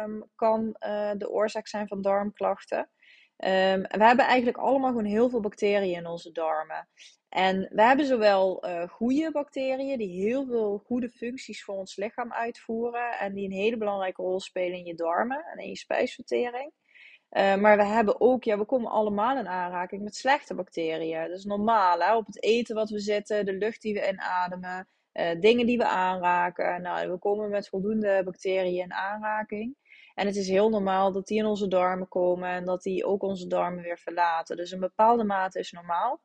um, 0.04 0.30
kan 0.34 0.76
uh, 0.80 1.12
de 1.16 1.30
oorzaak 1.30 1.68
zijn 1.68 1.88
van 1.88 2.02
darmklachten. 2.02 2.90
Um, 3.38 3.82
we 3.82 4.04
hebben 4.04 4.24
eigenlijk 4.24 4.56
allemaal 4.56 4.90
gewoon 4.90 5.04
heel 5.04 5.28
veel 5.28 5.40
bacteriën 5.40 5.96
in 5.96 6.06
onze 6.06 6.32
darmen. 6.32 6.88
En 7.28 7.68
we 7.72 7.82
hebben 7.82 8.06
zowel 8.06 8.66
uh, 8.66 8.88
goede 8.88 9.30
bacteriën 9.30 9.98
die 9.98 10.22
heel 10.22 10.46
veel 10.46 10.82
goede 10.86 11.10
functies 11.10 11.64
voor 11.64 11.74
ons 11.74 11.96
lichaam 11.96 12.32
uitvoeren 12.32 13.18
en 13.18 13.34
die 13.34 13.44
een 13.44 13.56
hele 13.56 13.76
belangrijke 13.76 14.22
rol 14.22 14.40
spelen 14.40 14.78
in 14.78 14.84
je 14.84 14.94
darmen 14.94 15.44
en 15.44 15.58
in 15.58 15.68
je 15.68 15.76
spijsvertering. 15.76 16.72
Uh, 17.30 17.56
maar 17.56 17.76
we 17.76 17.84
hebben 17.84 18.20
ook, 18.20 18.44
ja, 18.44 18.58
we 18.58 18.64
komen 18.64 18.90
allemaal 18.90 19.38
in 19.38 19.48
aanraking 19.48 20.02
met 20.02 20.16
slechte 20.16 20.54
bacteriën. 20.54 21.28
Dat 21.28 21.38
is 21.38 21.44
normaal, 21.44 22.00
hè? 22.00 22.16
op 22.16 22.26
het 22.26 22.42
eten 22.42 22.74
wat 22.74 22.90
we 22.90 22.98
zitten, 22.98 23.44
de 23.44 23.52
lucht 23.52 23.82
die 23.82 23.94
we 23.94 24.08
inademen, 24.08 24.88
uh, 25.12 25.40
dingen 25.40 25.66
die 25.66 25.78
we 25.78 25.86
aanraken. 25.86 26.82
Nou, 26.82 27.10
we 27.10 27.18
komen 27.18 27.50
met 27.50 27.68
voldoende 27.68 28.22
bacteriën 28.24 28.82
in 28.82 28.92
aanraking. 28.92 29.76
En 30.16 30.26
het 30.26 30.36
is 30.36 30.48
heel 30.48 30.68
normaal 30.68 31.12
dat 31.12 31.26
die 31.26 31.38
in 31.38 31.46
onze 31.46 31.68
darmen 31.68 32.08
komen 32.08 32.48
en 32.48 32.64
dat 32.64 32.82
die 32.82 33.04
ook 33.04 33.22
onze 33.22 33.46
darmen 33.46 33.82
weer 33.82 33.98
verlaten. 33.98 34.56
Dus 34.56 34.70
een 34.70 34.80
bepaalde 34.80 35.24
mate 35.24 35.58
is 35.58 35.72
normaal. 35.72 36.20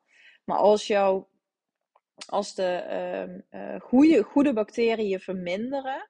Maar 0.45 0.57
als, 0.57 0.87
jou, 0.87 1.25
als 2.25 2.55
de 2.55 3.43
uh, 3.53 3.81
goede, 3.81 4.23
goede 4.23 4.53
bacteriën 4.53 5.19
verminderen, 5.19 6.09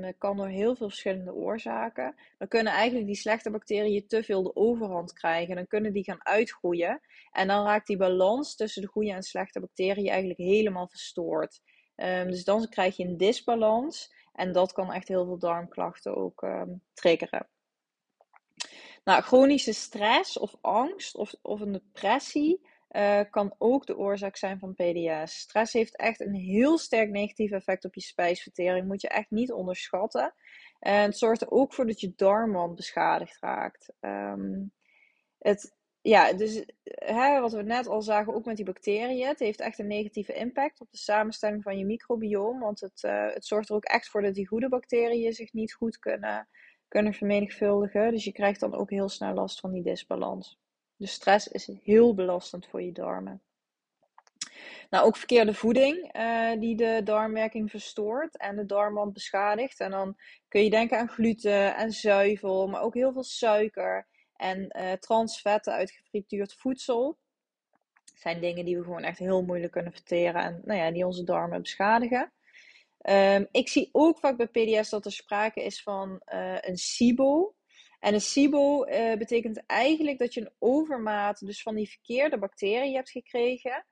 dat 0.00 0.14
kan 0.18 0.36
door 0.36 0.48
heel 0.48 0.76
veel 0.76 0.88
verschillende 0.88 1.34
oorzaken. 1.34 2.14
Dan 2.38 2.48
kunnen 2.48 2.72
eigenlijk 2.72 3.06
die 3.06 3.16
slechte 3.16 3.50
bacteriën 3.50 4.06
te 4.06 4.22
veel 4.22 4.42
de 4.42 4.56
overhand 4.56 5.12
krijgen. 5.12 5.54
Dan 5.54 5.66
kunnen 5.66 5.92
die 5.92 6.04
gaan 6.04 6.26
uitgroeien. 6.26 7.00
En 7.30 7.48
dan 7.48 7.64
raakt 7.64 7.86
die 7.86 7.96
balans 7.96 8.56
tussen 8.56 8.82
de 8.82 8.88
goede 8.88 9.12
en 9.12 9.22
slechte 9.22 9.60
bacteriën 9.60 10.08
eigenlijk 10.08 10.38
helemaal 10.38 10.88
verstoord. 10.88 11.60
Um, 11.96 12.30
dus 12.30 12.44
dan 12.44 12.68
krijg 12.68 12.96
je 12.96 13.04
een 13.04 13.16
disbalans. 13.16 14.14
En 14.36 14.52
dat 14.52 14.72
kan 14.72 14.92
echt 14.92 15.08
heel 15.08 15.24
veel 15.24 15.38
darmklachten 15.38 16.16
ook 16.16 16.42
um, 16.42 16.82
triggeren. 16.92 17.48
Nou, 19.04 19.22
chronische 19.22 19.72
stress 19.72 20.38
of 20.38 20.54
angst 20.60 21.16
of, 21.16 21.34
of 21.42 21.60
een 21.60 21.72
depressie 21.72 22.60
uh, 22.90 23.20
kan 23.30 23.54
ook 23.58 23.86
de 23.86 23.96
oorzaak 23.96 24.36
zijn 24.36 24.58
van 24.58 24.74
PDS. 24.74 25.38
Stress 25.38 25.72
heeft 25.72 25.96
echt 25.96 26.20
een 26.20 26.34
heel 26.34 26.78
sterk 26.78 27.10
negatief 27.10 27.50
effect 27.50 27.84
op 27.84 27.94
je 27.94 28.00
spijsvertering. 28.00 28.86
Moet 28.86 29.00
je 29.00 29.08
echt 29.08 29.30
niet 29.30 29.52
onderschatten. 29.52 30.34
En 30.78 31.02
het 31.02 31.18
zorgt 31.18 31.40
er 31.40 31.50
ook 31.50 31.74
voor 31.74 31.86
dat 31.86 32.00
je 32.00 32.12
darmwand 32.16 32.74
beschadigd 32.74 33.40
raakt. 33.40 33.92
Um, 34.00 34.72
het, 35.38 35.75
ja, 36.08 36.32
dus 36.32 36.64
hè, 36.84 37.40
wat 37.40 37.52
we 37.52 37.62
net 37.62 37.86
al 37.86 38.02
zagen, 38.02 38.34
ook 38.34 38.44
met 38.44 38.56
die 38.56 38.64
bacteriën. 38.64 39.26
Het 39.26 39.38
heeft 39.38 39.60
echt 39.60 39.78
een 39.78 39.86
negatieve 39.86 40.32
impact 40.32 40.80
op 40.80 40.90
de 40.90 40.96
samenstelling 40.96 41.62
van 41.62 41.78
je 41.78 41.84
microbiome. 41.84 42.60
Want 42.60 42.80
het, 42.80 43.02
uh, 43.02 43.32
het 43.32 43.46
zorgt 43.46 43.68
er 43.68 43.74
ook 43.74 43.84
echt 43.84 44.08
voor 44.08 44.22
dat 44.22 44.34
die 44.34 44.46
goede 44.46 44.68
bacteriën 44.68 45.32
zich 45.32 45.52
niet 45.52 45.72
goed 45.72 45.98
kunnen, 45.98 46.48
kunnen 46.88 47.14
vermenigvuldigen. 47.14 48.10
Dus 48.10 48.24
je 48.24 48.32
krijgt 48.32 48.60
dan 48.60 48.74
ook 48.74 48.90
heel 48.90 49.08
snel 49.08 49.34
last 49.34 49.60
van 49.60 49.72
die 49.72 49.82
disbalans. 49.82 50.58
Dus 50.96 51.12
stress 51.12 51.48
is 51.48 51.70
heel 51.82 52.14
belastend 52.14 52.66
voor 52.66 52.82
je 52.82 52.92
darmen. 52.92 53.42
Nou, 54.90 55.06
ook 55.06 55.16
verkeerde 55.16 55.54
voeding 55.54 56.16
uh, 56.16 56.60
die 56.60 56.76
de 56.76 57.00
darmwerking 57.04 57.70
verstoort 57.70 58.36
en 58.36 58.56
de 58.56 58.66
darmwand 58.66 59.12
beschadigt. 59.12 59.80
En 59.80 59.90
dan 59.90 60.16
kun 60.48 60.64
je 60.64 60.70
denken 60.70 60.98
aan 60.98 61.08
gluten 61.08 61.76
en 61.76 61.92
zuivel, 61.92 62.68
maar 62.68 62.82
ook 62.82 62.94
heel 62.94 63.12
veel 63.12 63.24
suiker 63.24 64.06
en 64.36 64.76
uh, 64.78 64.92
transvetten 64.92 65.72
uit 65.72 65.90
gefrituurd 65.90 66.54
voedsel. 66.54 67.18
Zijn 68.14 68.40
dingen 68.40 68.64
die 68.64 68.76
we 68.76 68.84
gewoon 68.84 69.02
echt 69.02 69.18
heel 69.18 69.42
moeilijk 69.42 69.72
kunnen 69.72 69.92
verteren 69.92 70.42
en 70.42 70.60
nou 70.64 70.80
ja, 70.80 70.90
die 70.90 71.06
onze 71.06 71.24
darmen 71.24 71.62
beschadigen. 71.62 72.32
Um, 73.08 73.48
ik 73.50 73.68
zie 73.68 73.88
ook 73.92 74.18
vaak 74.18 74.36
bij 74.36 74.46
PDS 74.46 74.90
dat 74.90 75.04
er 75.04 75.12
sprake 75.12 75.64
is 75.64 75.82
van 75.82 76.20
uh, 76.34 76.56
een 76.60 76.76
SIBO. 76.76 77.54
En 78.00 78.14
een 78.14 78.20
SIBO 78.20 78.86
uh, 78.86 79.16
betekent 79.16 79.66
eigenlijk 79.66 80.18
dat 80.18 80.34
je 80.34 80.40
een 80.40 80.54
overmaat 80.58 81.46
dus 81.46 81.62
van 81.62 81.74
die 81.74 81.88
verkeerde 81.88 82.38
bacteriën 82.38 82.94
hebt 82.94 83.10
gekregen. 83.10 83.86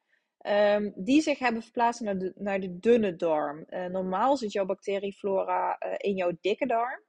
Um, 0.46 0.92
die 0.96 1.22
zich 1.22 1.38
hebben 1.38 1.62
verplaatst 1.62 2.00
naar 2.00 2.18
de, 2.18 2.32
naar 2.34 2.60
de 2.60 2.78
dunne 2.78 3.16
darm. 3.16 3.64
Normaal 3.68 4.36
zit 4.36 4.52
jouw 4.52 4.64
bacterieflora 4.64 5.78
in 5.96 6.14
jouw 6.14 6.32
dikke 6.40 6.66
darm. 6.66 7.02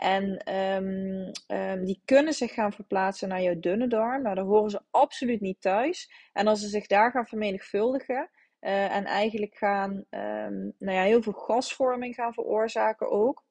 En 0.00 0.54
um, 0.54 1.30
um, 1.46 1.84
die 1.84 2.02
kunnen 2.04 2.32
zich 2.32 2.52
gaan 2.52 2.72
verplaatsen 2.72 3.28
naar 3.28 3.42
jouw 3.42 3.60
dunne 3.60 3.86
darm. 3.86 4.22
Nou, 4.22 4.34
daar 4.34 4.44
horen 4.44 4.70
ze 4.70 4.82
absoluut 4.90 5.40
niet 5.40 5.60
thuis. 5.60 6.10
En 6.32 6.46
als 6.46 6.60
ze 6.60 6.68
zich 6.68 6.86
daar 6.86 7.10
gaan 7.10 7.26
vermenigvuldigen 7.26 8.30
en 8.60 9.04
eigenlijk 9.04 9.54
gaan, 9.54 10.04
nou 10.78 10.92
ja, 10.96 11.02
heel 11.02 11.22
veel 11.22 11.32
gasvorming 11.32 12.14
gaan 12.14 12.34
veroorzaken 12.34 13.10
ook 13.10 13.44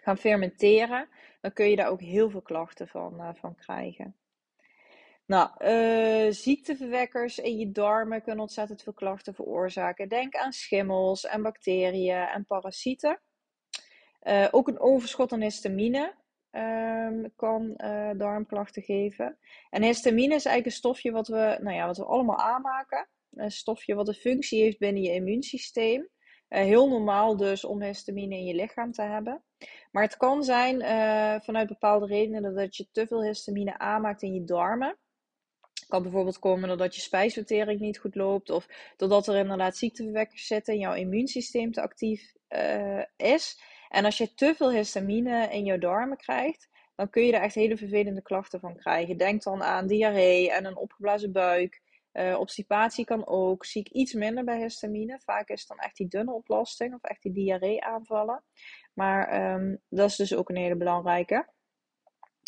gaan 0.00 0.16
fermenteren, 0.16 1.08
dan 1.40 1.52
kun 1.52 1.70
je 1.70 1.76
daar 1.76 1.88
ook 1.88 2.00
heel 2.00 2.30
veel 2.30 2.42
klachten 2.42 2.88
van, 2.88 3.14
uh, 3.20 3.28
van 3.34 3.54
krijgen. 3.54 4.14
Nou, 5.26 5.50
uh, 5.58 6.32
ziekteverwekkers 6.32 7.38
in 7.38 7.58
je 7.58 7.70
darmen 7.70 8.22
kunnen 8.22 8.40
ontzettend 8.40 8.82
veel 8.82 8.92
klachten 8.92 9.34
veroorzaken. 9.34 10.08
Denk 10.08 10.36
aan 10.36 10.52
schimmels 10.52 11.24
en 11.24 11.42
bacteriën 11.42 12.26
en 12.26 12.44
parasieten. 12.46 13.20
Uh, 14.22 14.48
ook 14.50 14.68
een 14.68 14.80
overschot 14.80 15.32
aan 15.32 15.40
histamine 15.40 16.14
um, 16.50 17.32
kan 17.36 17.74
darmklachten 18.16 18.82
geven. 18.82 19.38
En 19.70 19.82
histamine 19.82 20.34
is 20.34 20.44
eigenlijk 20.44 20.66
een 20.66 20.72
stofje 20.72 21.10
wat 21.10 21.28
we, 21.28 21.58
nou 21.60 21.76
ja, 21.76 21.86
wat 21.86 21.96
we 21.96 22.04
allemaal 22.04 22.38
aanmaken. 22.38 23.08
Een 23.30 23.50
stofje 23.50 23.94
wat 23.94 24.08
een 24.08 24.14
functie 24.14 24.62
heeft 24.62 24.78
binnen 24.78 25.02
je 25.02 25.12
immuunsysteem. 25.12 26.08
heel 26.48 26.88
normaal 26.88 27.36
dus 27.36 27.64
om 27.64 27.82
histamine 27.82 28.34
in 28.34 28.44
je 28.44 28.54
lichaam 28.54 28.92
te 28.92 29.02
hebben. 29.02 29.42
Maar 29.90 30.02
het 30.02 30.16
kan 30.16 30.44
zijn 30.44 30.80
vanuit 31.42 31.68
bepaalde 31.68 32.06
redenen 32.06 32.54
dat 32.54 32.76
je 32.76 32.88
te 32.92 33.06
veel 33.06 33.22
histamine 33.22 33.78
aanmaakt 33.78 34.22
in 34.22 34.34
je 34.34 34.44
darmen. 34.44 34.98
Kan 35.88 36.02
bijvoorbeeld 36.02 36.38
komen 36.38 36.68
doordat 36.68 36.94
je 36.94 37.00
spijsvertering 37.00 37.80
niet 37.80 37.98
goed 37.98 38.14
loopt. 38.14 38.50
Of 38.50 38.66
doordat 38.96 39.26
er 39.26 39.36
inderdaad 39.36 39.76
ziekteverwekkers 39.76 40.46
zitten 40.46 40.74
en 40.74 40.80
jouw 40.80 40.94
immuunsysteem 40.94 41.72
te 41.72 41.82
actief 41.82 42.32
is. 43.16 43.60
En 43.90 44.04
als 44.04 44.18
je 44.18 44.34
te 44.34 44.54
veel 44.56 44.70
histamine 44.70 45.48
in 45.50 45.64
jouw 45.64 45.78
darmen 45.78 46.16
krijgt, 46.16 46.68
dan 46.94 47.10
kun 47.10 47.22
je 47.22 47.32
er 47.32 47.42
echt 47.42 47.54
hele 47.54 47.76
vervelende 47.76 48.22
klachten 48.22 48.60
van 48.60 48.76
krijgen. 48.76 49.16
Denk 49.16 49.42
dan 49.42 49.62
aan 49.62 49.86
diarree 49.86 50.52
en 50.52 50.64
een 50.64 50.76
opgeblazen 50.76 51.32
buik. 51.32 51.80
Uh, 52.12 52.38
obstipatie 52.38 53.04
kan 53.04 53.26
ook. 53.26 53.64
Zie 53.64 53.80
ik 53.80 53.92
iets 53.92 54.12
minder 54.12 54.44
bij 54.44 54.60
histamine. 54.60 55.20
Vaak 55.24 55.48
is 55.48 55.60
het 55.60 55.68
dan 55.68 55.78
echt 55.78 55.96
die 55.96 56.08
dunne 56.08 56.32
oplasting 56.32 56.94
of 56.94 57.02
echt 57.02 57.22
die 57.22 57.32
diarree 57.32 57.84
aanvallen. 57.84 58.42
Maar 58.94 59.52
um, 59.54 59.80
dat 59.88 60.10
is 60.10 60.16
dus 60.16 60.34
ook 60.34 60.48
een 60.48 60.56
hele 60.56 60.76
belangrijke. 60.76 61.48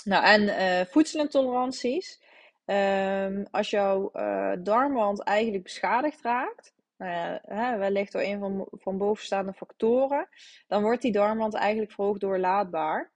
Nou, 0.04 0.24
en 0.24 0.42
uh, 0.42 0.86
voedselintoleranties. 0.86 2.22
Um, 2.66 3.46
als 3.50 3.70
jouw 3.70 4.10
uh, 4.12 4.52
darmwand 4.58 5.22
eigenlijk 5.22 5.62
beschadigd 5.62 6.22
raakt, 6.22 6.74
nou 7.02 7.78
wellicht 7.78 8.12
door 8.12 8.22
een 8.22 8.38
van, 8.38 8.68
van 8.70 8.98
bovenstaande 8.98 9.52
factoren, 9.52 10.28
dan 10.66 10.82
wordt 10.82 11.02
die 11.02 11.12
darmwand 11.12 11.54
eigenlijk 11.54 11.92
verhoogd 11.92 12.20
doorlaatbaar. 12.20 13.12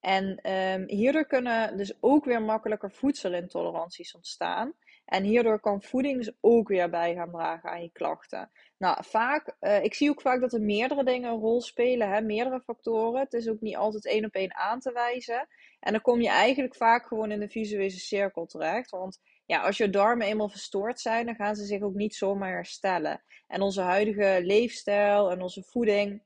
En 0.00 0.52
um, 0.52 0.84
hierdoor 0.86 1.26
kunnen 1.26 1.76
dus 1.76 1.96
ook 2.00 2.24
weer 2.24 2.42
makkelijker 2.42 2.90
voedselintoleranties 2.90 4.14
ontstaan. 4.14 4.74
En 5.04 5.22
hierdoor 5.24 5.60
kan 5.60 5.82
voeding 5.82 6.16
dus 6.16 6.32
ook 6.40 6.68
weer 6.68 6.90
bij 6.90 7.14
gaan 7.14 7.30
dragen 7.30 7.70
aan 7.70 7.82
je 7.82 7.90
klachten. 7.92 8.50
Nou, 8.78 9.04
vaak, 9.04 9.56
uh, 9.60 9.82
ik 9.84 9.94
zie 9.94 10.10
ook 10.10 10.20
vaak 10.20 10.40
dat 10.40 10.52
er 10.52 10.60
meerdere 10.60 11.04
dingen 11.04 11.30
een 11.30 11.38
rol 11.38 11.60
spelen, 11.60 12.10
hè, 12.10 12.20
meerdere 12.20 12.60
factoren. 12.60 13.20
Het 13.20 13.32
is 13.32 13.48
ook 13.48 13.60
niet 13.60 13.76
altijd 13.76 14.06
één 14.06 14.24
op 14.24 14.34
één 14.34 14.56
aan 14.56 14.80
te 14.80 14.92
wijzen. 14.92 15.48
En 15.80 15.92
dan 15.92 16.00
kom 16.00 16.20
je 16.20 16.28
eigenlijk 16.28 16.74
vaak 16.74 17.06
gewoon 17.06 17.30
in 17.30 17.40
de 17.40 17.48
visuele 17.48 17.90
cirkel 17.90 18.46
terecht. 18.46 18.90
Want 18.90 19.20
ja, 19.48 19.60
als 19.60 19.76
je 19.76 19.90
darmen 19.90 20.26
eenmaal 20.26 20.48
verstoord 20.48 21.00
zijn, 21.00 21.26
dan 21.26 21.34
gaan 21.34 21.56
ze 21.56 21.64
zich 21.64 21.82
ook 21.82 21.94
niet 21.94 22.14
zomaar 22.14 22.52
herstellen. 22.52 23.22
En 23.46 23.60
onze 23.60 23.80
huidige 23.80 24.40
leefstijl 24.42 25.30
en 25.30 25.42
onze 25.42 25.62
voeding, 25.62 26.22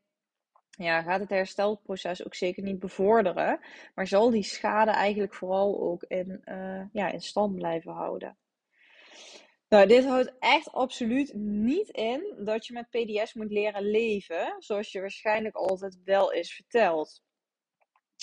ja, 0.70 1.02
gaat 1.02 1.20
het 1.20 1.30
herstelproces 1.30 2.24
ook 2.24 2.34
zeker 2.34 2.62
niet 2.62 2.78
bevorderen. 2.78 3.60
Maar 3.94 4.06
zal 4.06 4.30
die 4.30 4.42
schade 4.42 4.90
eigenlijk 4.90 5.34
vooral 5.34 5.80
ook 5.80 6.02
in, 6.02 6.42
uh, 6.44 6.82
ja, 6.92 7.10
in 7.10 7.20
stand 7.20 7.54
blijven 7.54 7.92
houden. 7.92 8.36
Nou, 9.68 9.86
dit 9.86 10.04
houdt 10.04 10.32
echt 10.38 10.72
absoluut 10.72 11.34
niet 11.34 11.88
in 11.88 12.34
dat 12.44 12.66
je 12.66 12.72
met 12.72 12.90
PDS 12.90 13.34
moet 13.34 13.50
leren 13.50 13.90
leven, 13.90 14.56
zoals 14.58 14.92
je 14.92 15.00
waarschijnlijk 15.00 15.54
altijd 15.54 15.98
wel 16.04 16.32
is 16.32 16.54
verteld. 16.54 17.22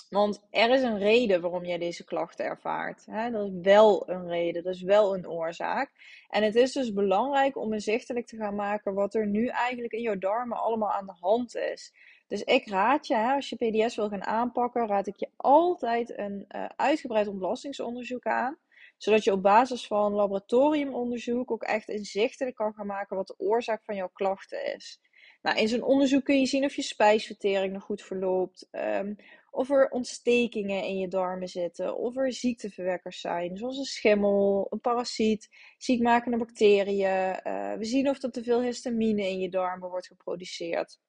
Want 0.09 0.47
er 0.49 0.69
is 0.69 0.81
een 0.81 0.97
reden 0.97 1.41
waarom 1.41 1.65
jij 1.65 1.77
deze 1.77 2.03
klachten 2.03 2.45
ervaart. 2.45 3.05
Hè? 3.05 3.31
Dat 3.31 3.47
is 3.47 3.53
wel 3.61 4.09
een 4.09 4.27
reden, 4.27 4.63
dat 4.63 4.73
is 4.73 4.81
wel 4.81 5.15
een 5.15 5.29
oorzaak. 5.29 5.91
En 6.29 6.43
het 6.43 6.55
is 6.55 6.71
dus 6.71 6.93
belangrijk 6.93 7.57
om 7.57 7.73
inzichtelijk 7.73 8.27
te 8.27 8.37
gaan 8.37 8.55
maken 8.55 8.93
wat 8.93 9.13
er 9.13 9.27
nu 9.27 9.47
eigenlijk 9.47 9.93
in 9.93 10.01
jouw 10.01 10.17
darmen 10.17 10.57
allemaal 10.57 10.91
aan 10.91 11.05
de 11.05 11.17
hand 11.19 11.55
is. 11.55 11.93
Dus 12.27 12.43
ik 12.43 12.67
raad 12.67 13.07
je, 13.07 13.17
als 13.17 13.49
je 13.49 13.55
PDS 13.55 13.95
wil 13.95 14.09
gaan 14.09 14.25
aanpakken, 14.25 14.87
raad 14.87 15.07
ik 15.07 15.15
je 15.15 15.29
altijd 15.35 16.17
een 16.17 16.45
uh, 16.55 16.65
uitgebreid 16.75 17.27
ontlastingsonderzoek 17.27 18.25
aan 18.25 18.57
zodat 18.99 19.23
je 19.23 19.31
op 19.31 19.41
basis 19.41 19.87
van 19.87 20.13
laboratoriumonderzoek 20.13 21.51
ook 21.51 21.63
echt 21.63 21.89
inzichtelijk 21.89 22.55
kan 22.55 22.73
gaan 22.73 22.85
maken 22.85 23.15
wat 23.15 23.27
de 23.27 23.35
oorzaak 23.37 23.83
van 23.83 23.95
jouw 23.95 24.09
klachten 24.13 24.75
is. 24.75 24.99
Nou, 25.41 25.57
in 25.57 25.67
zo'n 25.67 25.83
onderzoek 25.83 26.23
kun 26.23 26.39
je 26.39 26.45
zien 26.45 26.65
of 26.65 26.75
je 26.75 26.81
spijsvertering 26.81 27.73
nog 27.73 27.83
goed 27.83 28.01
verloopt, 28.01 28.67
um, 28.71 29.15
of 29.51 29.69
er 29.69 29.89
ontstekingen 29.89 30.83
in 30.83 30.97
je 30.97 31.07
darmen 31.07 31.47
zitten, 31.47 31.97
of 31.97 32.17
er 32.17 32.33
ziekteverwekkers 32.33 33.21
zijn, 33.21 33.57
zoals 33.57 33.77
een 33.77 33.83
schimmel, 33.83 34.67
een 34.69 34.79
parasiet, 34.79 35.49
ziekmakende 35.77 36.37
bacteriën. 36.37 37.39
Uh, 37.47 37.73
we 37.73 37.85
zien 37.85 38.09
of 38.09 38.23
er 38.23 38.31
te 38.31 38.43
veel 38.43 38.61
histamine 38.61 39.29
in 39.29 39.39
je 39.39 39.49
darmen 39.49 39.89
wordt 39.89 40.07
geproduceerd. 40.07 40.99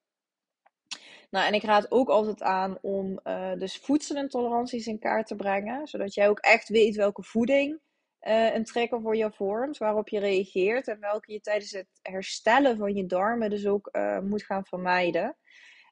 Nou, 1.30 1.46
en 1.46 1.54
ik 1.54 1.62
raad 1.62 1.90
ook 1.90 2.08
altijd 2.08 2.42
aan 2.42 2.78
om 2.80 3.20
uh, 3.24 3.52
dus 3.54 3.76
voedselintoleranties 3.76 4.86
in 4.86 4.98
kaart 4.98 5.26
te 5.26 5.36
brengen, 5.36 5.86
zodat 5.86 6.14
jij 6.14 6.28
ook 6.28 6.38
echt 6.38 6.68
weet 6.68 6.96
welke 6.96 7.22
voeding 7.22 7.80
uh, 8.20 8.54
een 8.54 8.64
trigger 8.64 9.00
voor 9.00 9.16
jou 9.16 9.32
vormt, 9.34 9.78
waarop 9.78 10.08
je 10.08 10.18
reageert 10.18 10.88
en 10.88 11.00
welke 11.00 11.32
je 11.32 11.40
tijdens 11.40 11.70
het 11.70 11.88
herstellen 12.02 12.76
van 12.76 12.94
je 12.94 13.06
darmen 13.06 13.50
dus 13.50 13.66
ook 13.66 13.90
moet 14.22 14.44
gaan 14.44 14.64
vermijden. 14.64 15.36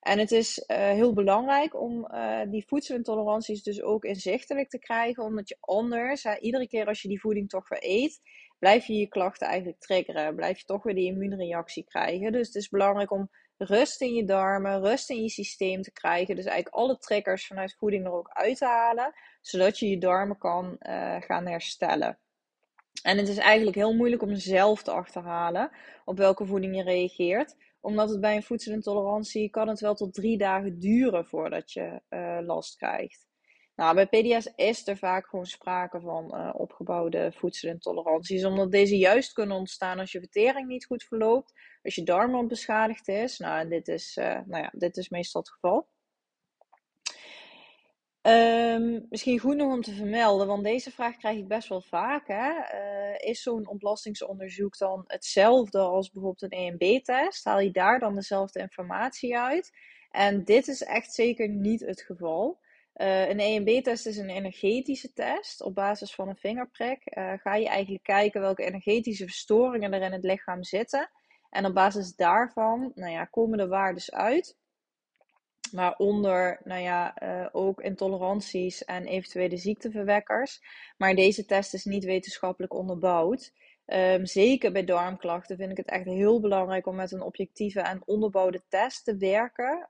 En 0.09 0.19
het 0.19 0.31
is 0.31 0.63
heel 0.67 1.13
belangrijk 1.13 1.81
om 1.81 2.09
die 2.51 2.67
voedselintoleranties 2.67 3.63
dus 3.63 3.83
ook 3.83 4.05
inzichtelijk 4.05 4.69
te 4.69 4.79
krijgen, 4.79 5.25
omdat 5.25 5.49
je 5.49 5.57
anders, 5.61 6.25
iedere 6.41 6.69
keer 6.69 6.87
als 6.87 7.03
je 7.03 7.09
die 7.09 7.21
voeding 7.21 7.49
toch 7.49 7.69
weer 7.69 7.79
eet, 7.83 8.21
blijf 8.59 8.87
je 8.87 8.95
je 8.95 9.09
klachten 9.09 9.47
eigenlijk 9.47 9.81
triggeren, 9.81 10.35
blijf 10.35 10.59
je 10.59 10.65
toch 10.65 10.83
weer 10.83 10.95
die 10.95 11.07
immuunreactie 11.07 11.85
krijgen. 11.85 12.33
Dus 12.33 12.47
het 12.47 12.57
is 12.57 12.69
belangrijk 12.69 13.11
om 13.11 13.31
rust 13.57 14.01
in 14.01 14.15
je 14.15 14.25
darmen, 14.25 14.81
rust 14.81 15.11
in 15.11 15.23
je 15.23 15.29
systeem 15.29 15.83
te 15.83 15.93
krijgen. 15.93 16.37
Dus 16.37 16.45
eigenlijk 16.45 16.77
alle 16.77 16.99
triggers 16.99 17.47
vanuit 17.47 17.77
voeding 17.79 18.07
er 18.07 18.13
ook 18.13 18.31
uit 18.33 18.57
te 18.57 18.67
halen, 18.67 19.15
zodat 19.41 19.79
je 19.79 19.89
je 19.89 19.99
darmen 19.99 20.39
kan 20.39 20.77
uh, 20.81 21.17
gaan 21.21 21.47
herstellen. 21.47 22.19
En 23.03 23.19
het 23.19 23.29
is 23.29 23.39
eigenlijk 23.39 23.77
heel 23.77 23.95
moeilijk 23.95 24.23
om 24.23 24.35
zelf 24.35 24.83
te 24.83 24.91
achterhalen 24.91 25.71
op 26.05 26.19
welke 26.19 26.47
voeding 26.47 26.77
je 26.77 26.83
reageert. 26.83 27.57
Omdat 27.81 28.11
het 28.11 28.21
bij 28.21 28.37
een 28.37 28.43
voedselintolerantie 28.43 29.51
kan 29.51 29.69
het 29.69 29.81
wel 29.81 29.95
tot 29.95 30.15
drie 30.15 30.39
dagen 30.39 30.79
duren 30.79 31.27
voordat 31.27 31.73
je 31.73 32.03
uh, 32.11 32.39
last 32.43 32.77
krijgt. 32.77 33.27
Nou, 33.79 33.95
bij 33.95 34.07
PDS 34.07 34.53
is 34.55 34.87
er 34.87 34.97
vaak 34.97 35.27
gewoon 35.27 35.47
sprake 35.47 36.01
van 36.01 36.35
uh, 36.35 36.51
opgebouwde 36.53 37.33
voedselintoleranties, 37.33 38.45
omdat 38.45 38.71
deze 38.71 38.97
juist 38.97 39.33
kunnen 39.33 39.57
ontstaan 39.57 39.99
als 39.99 40.13
je 40.13 40.19
vertering 40.19 40.69
niet 40.69 40.87
goed 40.87 41.05
verloopt, 41.05 41.53
als 41.83 41.95
je 41.95 42.03
darmen 42.03 42.49
beschadigd 42.49 43.09
is. 43.09 43.39
Nou, 43.39 43.61
en 43.61 43.69
dit 43.69 43.89
is, 43.89 44.17
uh, 44.17 44.41
nou 44.47 44.63
ja, 44.63 44.71
dit 44.73 44.97
is 44.97 45.09
meestal 45.09 45.41
het 45.41 45.51
geval. 45.51 45.89
Um, 48.23 49.07
misschien 49.09 49.39
goed 49.39 49.57
nog 49.57 49.73
om 49.73 49.83
te 49.83 49.95
vermelden, 49.95 50.47
want 50.47 50.65
deze 50.65 50.91
vraag 50.91 51.17
krijg 51.17 51.39
ik 51.39 51.49
best 51.49 51.69
wel 51.69 51.83
vaak. 51.83 52.29
Hè? 52.29 52.51
Uh, 52.51 53.31
is 53.31 53.43
zo'n 53.43 53.69
ontlastingsonderzoek 53.69 54.79
dan 54.79 55.05
hetzelfde 55.07 55.79
als 55.79 56.11
bijvoorbeeld 56.11 56.53
een 56.53 56.59
EMB-test? 56.59 57.45
Haal 57.45 57.61
je 57.61 57.71
daar 57.71 57.99
dan 57.99 58.15
dezelfde 58.15 58.61
informatie 58.61 59.39
uit? 59.39 59.73
En 60.11 60.45
dit 60.45 60.69
is 60.69 60.83
echt 60.83 61.15
zeker 61.15 61.49
niet 61.49 61.81
het 61.81 62.03
geval. 62.03 62.59
Uh, 62.95 63.29
een 63.29 63.41
EMB-test 63.41 64.07
is 64.07 64.17
een 64.17 64.31
energetische 64.31 65.13
test. 65.13 65.63
Op 65.63 65.75
basis 65.75 66.15
van 66.15 66.29
een 66.29 66.37
vingerprik 66.37 67.03
uh, 67.05 67.33
ga 67.37 67.55
je 67.55 67.69
eigenlijk 67.69 68.05
kijken 68.05 68.41
welke 68.41 68.65
energetische 68.65 69.25
verstoringen 69.25 69.93
er 69.93 70.03
in 70.03 70.13
het 70.13 70.25
lichaam 70.25 70.63
zitten. 70.63 71.11
En 71.51 71.67
op 71.67 71.75
basis 71.75 72.15
daarvan 72.15 72.93
nou 72.95 73.13
ja, 73.13 73.25
komen 73.25 73.59
de 73.59 73.69
waardes 73.69 74.13
uit. 74.13 74.58
Waaronder 75.71 76.61
nou 76.65 76.81
ja, 76.81 77.23
uh, 77.23 77.47
ook 77.53 77.81
intoleranties 77.81 78.85
en 78.85 79.07
eventuele 79.07 79.57
ziekteverwekkers. 79.57 80.63
Maar 80.97 81.15
deze 81.15 81.45
test 81.45 81.75
is 81.75 81.85
niet 81.85 82.05
wetenschappelijk 82.05 82.75
onderbouwd. 82.75 83.53
Um, 83.93 84.27
zeker 84.27 84.73
bij 84.73 84.85
darmklachten 84.85 85.57
vind 85.57 85.71
ik 85.71 85.77
het 85.77 85.89
echt 85.89 86.05
heel 86.05 86.41
belangrijk 86.41 86.87
om 86.87 86.95
met 86.95 87.13
een 87.13 87.23
objectieve 87.23 87.81
en 87.81 88.03
onderbouwde 88.05 88.63
test 88.69 89.05
te 89.05 89.17
werken. 89.17 89.89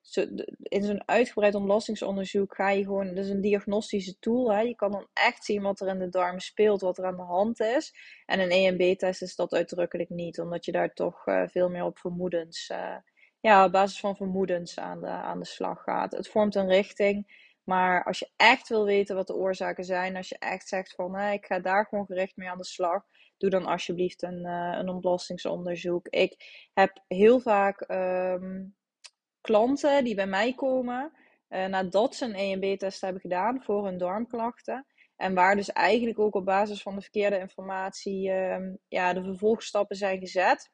Zo, 0.00 0.26
in 0.62 0.82
zo'n 0.82 1.08
uitgebreid 1.08 1.54
ontlastingsonderzoek 1.54 2.54
ga 2.54 2.70
je 2.70 2.84
gewoon, 2.84 3.14
dat 3.14 3.26
een 3.26 3.40
diagnostische 3.40 4.18
tool. 4.18 4.52
Hè? 4.52 4.60
Je 4.60 4.74
kan 4.74 4.90
dan 4.90 5.06
echt 5.12 5.44
zien 5.44 5.62
wat 5.62 5.80
er 5.80 5.88
in 5.88 5.98
de 5.98 6.08
darm 6.08 6.40
speelt, 6.40 6.80
wat 6.80 6.98
er 6.98 7.04
aan 7.04 7.16
de 7.16 7.22
hand 7.22 7.60
is. 7.60 7.94
En 8.26 8.40
een 8.40 8.50
EMB-test 8.50 9.22
is 9.22 9.36
dat 9.36 9.54
uitdrukkelijk 9.54 10.10
niet, 10.10 10.40
omdat 10.40 10.64
je 10.64 10.72
daar 10.72 10.94
toch 10.94 11.26
uh, 11.26 11.42
veel 11.46 11.70
meer 11.70 11.84
op 11.84 11.98
vermoedens, 11.98 12.70
uh, 12.72 12.96
ja, 13.46 13.64
op 13.64 13.72
basis 13.72 14.00
van 14.00 14.16
vermoedens 14.16 14.78
aan 14.78 15.00
de, 15.00 15.06
aan 15.06 15.38
de 15.38 15.46
slag 15.46 15.82
gaat. 15.82 16.12
Het 16.12 16.28
vormt 16.28 16.54
een 16.54 16.68
richting. 16.68 17.44
Maar 17.64 18.04
als 18.04 18.18
je 18.18 18.30
echt 18.36 18.68
wil 18.68 18.84
weten 18.84 19.16
wat 19.16 19.26
de 19.26 19.34
oorzaken 19.34 19.84
zijn, 19.84 20.16
als 20.16 20.28
je 20.28 20.38
echt 20.38 20.68
zegt 20.68 20.94
van 20.94 21.14
hey, 21.14 21.34
ik 21.34 21.46
ga 21.46 21.58
daar 21.60 21.86
gewoon 21.86 22.06
gericht 22.06 22.36
mee 22.36 22.50
aan 22.50 22.58
de 22.58 22.64
slag, 22.64 23.04
doe 23.36 23.50
dan 23.50 23.66
alsjeblieft 23.66 24.22
een, 24.22 24.46
uh, 24.46 24.76
een 24.78 24.88
ontlastingsonderzoek. 24.88 26.08
Ik 26.08 26.36
heb 26.74 27.02
heel 27.08 27.40
vaak 27.40 27.84
um, 27.88 28.76
klanten 29.40 30.04
die 30.04 30.14
bij 30.14 30.26
mij 30.26 30.54
komen 30.54 31.12
uh, 31.48 31.66
nadat 31.66 32.14
ze 32.14 32.24
een 32.24 32.34
EMB-test 32.34 33.00
hebben 33.00 33.20
gedaan 33.20 33.62
voor 33.62 33.84
hun 33.84 33.98
darmklachten. 33.98 34.86
En 35.16 35.34
waar 35.34 35.56
dus 35.56 35.72
eigenlijk 35.72 36.18
ook 36.18 36.34
op 36.34 36.44
basis 36.44 36.82
van 36.82 36.94
de 36.94 37.00
verkeerde 37.00 37.38
informatie 37.38 38.30
um, 38.30 38.78
ja, 38.88 39.12
de 39.12 39.22
vervolgstappen 39.22 39.96
zijn 39.96 40.18
gezet. 40.18 40.70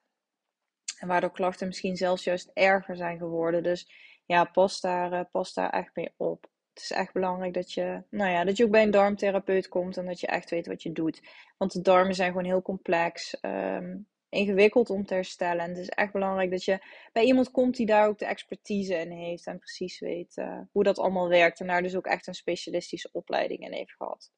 En 1.02 1.08
waardoor 1.08 1.32
klachten 1.32 1.66
misschien 1.66 1.96
zelfs 1.96 2.24
juist 2.24 2.50
erger 2.54 2.96
zijn 2.96 3.18
geworden. 3.18 3.62
Dus 3.62 3.90
ja, 4.26 4.44
pas 4.44 4.80
daar, 4.80 5.12
uh, 5.12 5.20
pas 5.30 5.54
daar 5.54 5.70
echt 5.70 5.90
mee 5.94 6.14
op 6.16 6.50
het 6.74 6.82
is 6.82 6.90
echt 6.90 7.12
belangrijk 7.12 7.54
dat 7.54 7.72
je, 7.72 8.02
nou 8.10 8.30
ja, 8.30 8.44
dat 8.44 8.56
je 8.56 8.64
ook 8.64 8.70
bij 8.70 8.82
een 8.82 8.90
darmtherapeut 8.90 9.68
komt 9.68 9.96
en 9.96 10.06
dat 10.06 10.20
je 10.20 10.26
echt 10.26 10.50
weet 10.50 10.66
wat 10.66 10.82
je 10.82 10.92
doet. 10.92 11.20
Want 11.58 11.72
de 11.72 11.80
darmen 11.80 12.14
zijn 12.14 12.30
gewoon 12.30 12.44
heel 12.44 12.62
complex, 12.62 13.36
um, 13.40 14.08
ingewikkeld 14.28 14.90
om 14.90 15.06
te 15.06 15.14
herstellen. 15.14 15.64
En 15.64 15.68
het 15.68 15.78
is 15.78 15.88
echt 15.88 16.12
belangrijk 16.12 16.50
dat 16.50 16.64
je 16.64 16.78
bij 17.12 17.24
iemand 17.24 17.50
komt 17.50 17.76
die 17.76 17.86
daar 17.86 18.08
ook 18.08 18.18
de 18.18 18.26
expertise 18.26 18.94
in 18.94 19.10
heeft 19.10 19.46
en 19.46 19.58
precies 19.58 20.00
weet 20.00 20.36
uh, 20.36 20.60
hoe 20.72 20.84
dat 20.84 20.98
allemaal 20.98 21.28
werkt. 21.28 21.60
En 21.60 21.66
daar 21.66 21.82
dus 21.82 21.96
ook 21.96 22.06
echt 22.06 22.26
een 22.26 22.34
specialistische 22.34 23.08
opleiding 23.12 23.60
in 23.60 23.72
heeft 23.72 23.94
gehad. 23.96 24.30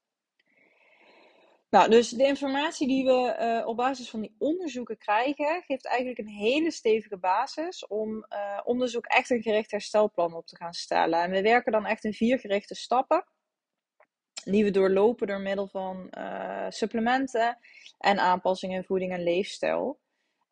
Nou, 1.74 1.90
dus 1.90 2.08
de 2.08 2.24
informatie 2.24 2.86
die 2.86 3.04
we 3.04 3.36
uh, 3.40 3.66
op 3.66 3.76
basis 3.76 4.10
van 4.10 4.20
die 4.20 4.34
onderzoeken 4.38 4.98
krijgen, 4.98 5.62
geeft 5.66 5.86
eigenlijk 5.86 6.18
een 6.18 6.34
hele 6.34 6.70
stevige 6.70 7.16
basis 7.16 7.86
om, 7.86 8.26
uh, 8.66 8.96
ook 8.96 9.06
echt 9.06 9.30
een 9.30 9.42
gericht 9.42 9.70
herstelplan 9.70 10.34
op 10.34 10.46
te 10.46 10.56
gaan 10.56 10.72
stellen. 10.72 11.22
En 11.22 11.30
we 11.30 11.42
werken 11.42 11.72
dan 11.72 11.86
echt 11.86 12.04
in 12.04 12.12
vier 12.12 12.38
gerichte 12.38 12.74
stappen, 12.74 13.24
die 14.44 14.64
we 14.64 14.70
doorlopen 14.70 15.26
door 15.26 15.40
middel 15.40 15.68
van 15.68 16.10
uh, 16.18 16.66
supplementen 16.68 17.58
en 17.98 18.18
aanpassingen 18.18 18.76
in 18.76 18.84
voeding 18.84 19.12
en 19.12 19.22
leefstijl. 19.22 20.00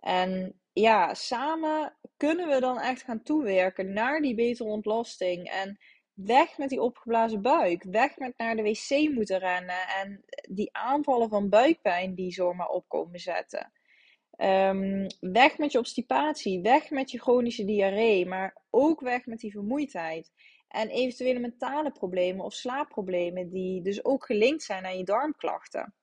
En 0.00 0.60
ja, 0.72 1.14
samen 1.14 1.96
kunnen 2.16 2.48
we 2.48 2.60
dan 2.60 2.80
echt 2.80 3.02
gaan 3.02 3.22
toewerken 3.22 3.92
naar 3.92 4.20
die 4.20 4.34
betere 4.34 4.68
ontlasting. 4.68 5.50
En 5.50 5.78
weg 6.26 6.58
met 6.58 6.68
die 6.68 6.80
opgeblazen 6.80 7.42
buik. 7.42 7.82
Weg 7.82 8.18
met 8.18 8.36
naar 8.36 8.56
de 8.56 8.62
wc 8.62 9.10
moeten 9.12 9.38
rennen. 9.38 9.88
En 10.02 10.24
die 10.48 10.68
aanvallen 10.72 11.28
van 11.28 11.48
buikpijn 11.48 12.14
die 12.14 12.32
zomaar 12.32 12.68
opkomen 12.68 13.20
zetten. 13.20 13.72
Um, 14.36 15.06
weg 15.20 15.58
met 15.58 15.72
je 15.72 15.78
obstipatie. 15.78 16.60
Weg 16.60 16.90
met 16.90 17.10
je 17.10 17.20
chronische 17.20 17.64
diarree. 17.64 18.26
Maar 18.26 18.56
ook 18.70 19.00
weg 19.00 19.26
met 19.26 19.38
die 19.38 19.52
vermoeidheid. 19.52 20.32
En 20.68 20.88
eventuele 20.88 21.38
mentale 21.38 21.92
problemen 21.92 22.44
of 22.44 22.52
slaapproblemen 22.52 23.48
die 23.48 23.82
dus 23.82 24.04
ook 24.04 24.24
gelinkt 24.24 24.62
zijn 24.62 24.84
aan 24.84 24.98
je 24.98 25.04
darmklachten. 25.04 25.94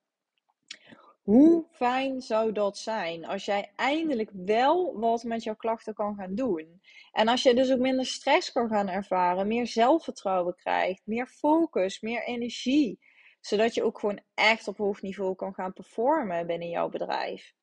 Hoe 1.22 1.64
fijn 1.70 2.20
zou 2.20 2.52
dat 2.52 2.78
zijn 2.78 3.24
als 3.24 3.44
jij 3.44 3.72
eindelijk 3.76 4.30
wel 4.32 4.98
wat 4.98 5.24
met 5.24 5.42
jouw 5.42 5.54
klachten 5.54 5.94
kan 5.94 6.14
gaan 6.14 6.34
doen? 6.34 6.80
En 7.12 7.28
als 7.28 7.42
je 7.42 7.54
dus 7.54 7.72
ook 7.72 7.78
minder 7.78 8.06
stress 8.06 8.52
kan 8.52 8.68
gaan 8.68 8.88
ervaren, 8.88 9.46
meer 9.46 9.66
zelfvertrouwen 9.66 10.54
krijgt, 10.54 11.06
meer 11.06 11.26
focus, 11.26 12.00
meer 12.00 12.22
energie, 12.24 12.98
zodat 13.40 13.74
je 13.74 13.82
ook 13.82 13.98
gewoon 13.98 14.20
echt 14.34 14.68
op 14.68 14.76
hoog 14.76 15.02
niveau 15.02 15.34
kan 15.34 15.54
gaan 15.54 15.72
performen 15.72 16.46
binnen 16.46 16.68
jouw 16.68 16.88
bedrijf. 16.88 17.54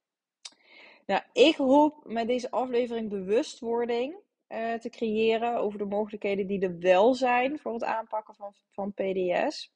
Nou, 1.06 1.22
ik 1.34 1.56
hoop 1.56 2.04
met 2.06 2.28
deze 2.28 2.52
aflevering 2.52 3.10
bewustwording 3.10 4.16
uh, 4.50 4.74
te 4.74 4.90
creëren 4.90 5.58
over 5.58 5.80
de 5.80 5.86
mogelijkheden 5.86 6.48
die 6.48 6.62
er 6.62 6.80
wel 6.80 7.14
zijn 7.14 7.60
voor 7.60 7.74
het 7.74 7.84
aanpakken 7.84 8.36
van, 8.36 8.54
van 8.70 8.94
PDS. 8.94 9.76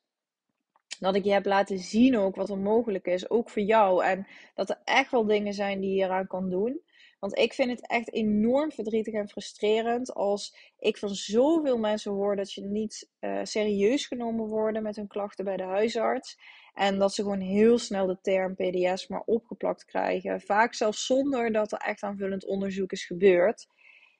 Dat 1.01 1.15
ik 1.15 1.23
je 1.23 1.31
heb 1.31 1.45
laten 1.45 1.79
zien 1.79 2.17
ook 2.17 2.35
wat 2.35 2.49
er 2.49 2.57
mogelijk 2.57 3.05
is, 3.05 3.29
ook 3.29 3.49
voor 3.49 3.61
jou. 3.61 4.03
En 4.03 4.27
dat 4.55 4.69
er 4.69 4.81
echt 4.83 5.11
wel 5.11 5.25
dingen 5.25 5.53
zijn 5.53 5.79
die 5.79 5.95
je 5.95 6.03
eraan 6.03 6.27
kan 6.27 6.49
doen. 6.49 6.81
Want 7.19 7.37
ik 7.37 7.53
vind 7.53 7.69
het 7.69 7.87
echt 7.87 8.13
enorm 8.13 8.71
verdrietig 8.71 9.13
en 9.13 9.29
frustrerend 9.29 10.13
als 10.13 10.55
ik 10.79 10.97
van 10.97 11.09
zoveel 11.09 11.77
mensen 11.77 12.11
hoor 12.11 12.35
dat 12.35 12.53
je 12.53 12.61
niet 12.61 13.09
uh, 13.19 13.39
serieus 13.43 14.05
genomen 14.05 14.47
worden 14.47 14.83
met 14.83 14.95
hun 14.95 15.07
klachten 15.07 15.45
bij 15.45 15.57
de 15.57 15.63
huisarts. 15.63 16.39
En 16.73 16.99
dat 16.99 17.13
ze 17.13 17.21
gewoon 17.21 17.39
heel 17.39 17.77
snel 17.77 18.05
de 18.05 18.17
term 18.21 18.55
PDS 18.55 19.07
maar 19.07 19.23
opgeplakt 19.25 19.85
krijgen. 19.85 20.41
Vaak 20.41 20.73
zelfs 20.73 21.05
zonder 21.05 21.51
dat 21.51 21.71
er 21.71 21.77
echt 21.77 22.03
aanvullend 22.03 22.45
onderzoek 22.45 22.91
is 22.91 23.05
gebeurd. 23.05 23.67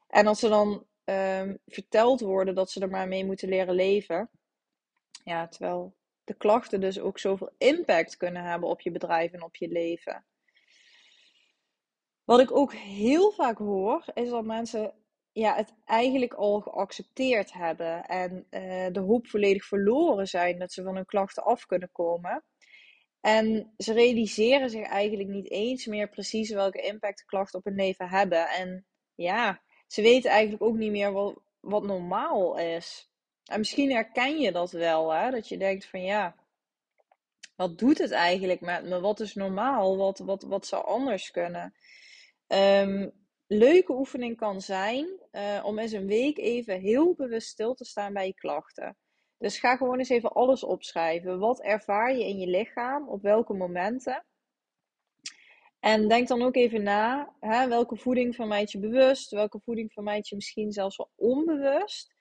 En 0.08 0.28
als 0.28 0.40
ze 0.40 0.50
dan 0.50 0.86
um, 1.06 1.60
verteld 1.68 2.22
worden 2.22 2.56
dat 2.56 2.72
ze 2.72 2.80
er 2.80 2.90
maar 2.90 3.08
mee 3.08 3.26
moeten 3.26 3.50
leren 3.50 3.76
leven. 3.76 4.30
Ja, 5.24 5.48
terwijl 5.48 5.96
de 6.24 6.34
klachten 6.34 6.82
dus 6.82 7.00
ook 7.00 7.20
zoveel 7.20 7.52
impact 7.58 8.18
kunnen 8.18 8.44
hebben 8.44 8.70
op 8.70 8.82
je 8.82 8.92
bedrijf 8.92 9.32
en 9.32 9.44
op 9.44 9.56
je 9.56 9.68
leven. 9.68 10.26
Wat 12.24 12.40
ik 12.40 12.52
ook 12.52 12.74
heel 12.74 13.32
vaak 13.32 13.58
hoor, 13.58 14.06
is 14.14 14.30
dat 14.30 14.46
mensen 14.46 14.94
ja, 15.32 15.56
het 15.56 15.74
eigenlijk 15.86 16.34
al 16.34 16.60
geaccepteerd 16.60 17.54
hebben 17.54 18.06
en 18.06 18.48
uh, 18.52 18.88
de 18.92 19.00
hoop 19.00 19.28
volledig 19.28 19.66
verloren 19.66 20.28
zijn 20.28 20.60
dat 20.60 20.72
ze 20.72 20.84
van 20.84 20.96
hun 20.96 21.06
klachten 21.06 21.44
af 21.44 21.66
kunnen 21.66 21.92
komen. 21.92 22.44
En 23.22 23.74
ze 23.78 23.94
realiseren 23.94 24.70
zich 24.70 24.88
eigenlijk 24.88 25.30
niet 25.30 25.50
eens 25.50 25.86
meer 25.86 26.10
precies 26.10 26.50
welke 26.50 26.82
impact 26.82 27.18
de 27.18 27.26
klachten 27.26 27.60
op 27.60 27.66
hun 27.66 27.76
leven 27.76 28.10
hebben. 28.10 28.50
En 28.50 28.86
ja, 29.16 29.62
ze 29.88 30.02
weten 30.02 30.32
eigenlijk 30.32 30.64
ook 30.64 30.76
niet 30.76 30.92
meer 30.92 31.12
wat, 31.12 31.42
wat 31.60 31.84
normaal 31.84 32.58
is. 32.58 33.11
En 33.52 33.60
misschien 33.60 33.92
herken 33.92 34.40
je 34.40 34.52
dat 34.52 34.72
wel, 34.72 35.14
hè? 35.14 35.32
dat 35.32 35.48
je 35.48 35.58
denkt 35.58 35.86
van 35.86 36.02
ja, 36.02 36.36
wat 37.56 37.78
doet 37.78 37.98
het 37.98 38.12
eigenlijk 38.12 38.62
met 38.62 38.84
me? 38.84 39.00
Wat 39.00 39.20
is 39.20 39.36
normaal? 39.36 39.98
Wat, 39.98 40.20
wat, 40.20 40.44
wat 40.44 40.66
zou 40.66 40.86
anders 40.86 41.32
kunnen? 41.32 41.74
Um, 42.48 43.12
leuke 43.48 43.94
oefening 43.94 44.38
kan 44.38 44.62
zijn 44.62 45.20
uh, 45.32 45.62
om 45.64 45.80
eens 45.80 45.92
een 45.92 46.08
week 46.08 46.38
even 46.38 46.80
heel 46.80 47.14
bewust 47.14 47.48
stil 47.48 47.74
te 47.74 47.86
staan 47.86 48.14
bij 48.14 48.26
je 48.26 48.34
klachten. 48.34 48.98
Dus 49.38 49.60
ga 49.60 49.76
gewoon 49.76 49.98
eens 49.98 50.10
even 50.10 50.32
alles 50.32 50.64
opschrijven. 50.64 51.40
Wat 51.40 51.62
ervaar 51.62 52.16
je 52.16 52.28
in 52.28 52.40
je 52.40 52.48
lichaam? 52.48 53.10
Op 53.10 53.22
welke 53.22 53.54
momenten? 53.54 54.26
En 55.80 56.08
denk 56.08 56.28
dan 56.28 56.42
ook 56.42 56.56
even 56.56 56.84
na, 56.84 57.36
hè, 57.40 57.68
welke 57.68 57.96
voeding 57.96 58.36
vermijd 58.36 58.72
je 58.72 58.80
bewust? 58.80 59.32
Welke 59.32 59.60
voeding 59.60 59.94
vermijd 59.94 60.28
je 60.28 60.36
misschien 60.36 60.72
zelfs 60.72 60.98
wel 60.98 61.12
onbewust? 61.16 62.20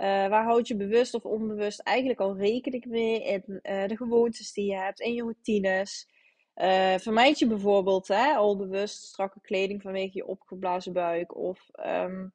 Uh, 0.00 0.06
waar 0.06 0.44
houd 0.44 0.68
je 0.68 0.76
bewust 0.76 1.14
of 1.14 1.24
onbewust 1.24 1.80
eigenlijk 1.80 2.20
al 2.20 2.36
rekening 2.36 2.84
mee 2.84 3.22
in 3.22 3.42
uh, 3.46 3.86
de 3.86 3.96
gewoontes 3.96 4.52
die 4.52 4.70
je 4.70 4.76
hebt, 4.76 5.00
in 5.00 5.14
je 5.14 5.22
routines? 5.22 6.08
Uh, 6.56 6.94
vermijd 6.94 7.38
je 7.38 7.46
bijvoorbeeld 7.46 8.08
hè, 8.08 8.34
al 8.34 8.56
bewust 8.56 9.02
strakke 9.02 9.40
kleding 9.40 9.82
vanwege 9.82 10.10
je 10.12 10.26
opgeblazen 10.26 10.92
buik? 10.92 11.36
Of 11.36 11.70
um, 11.86 12.32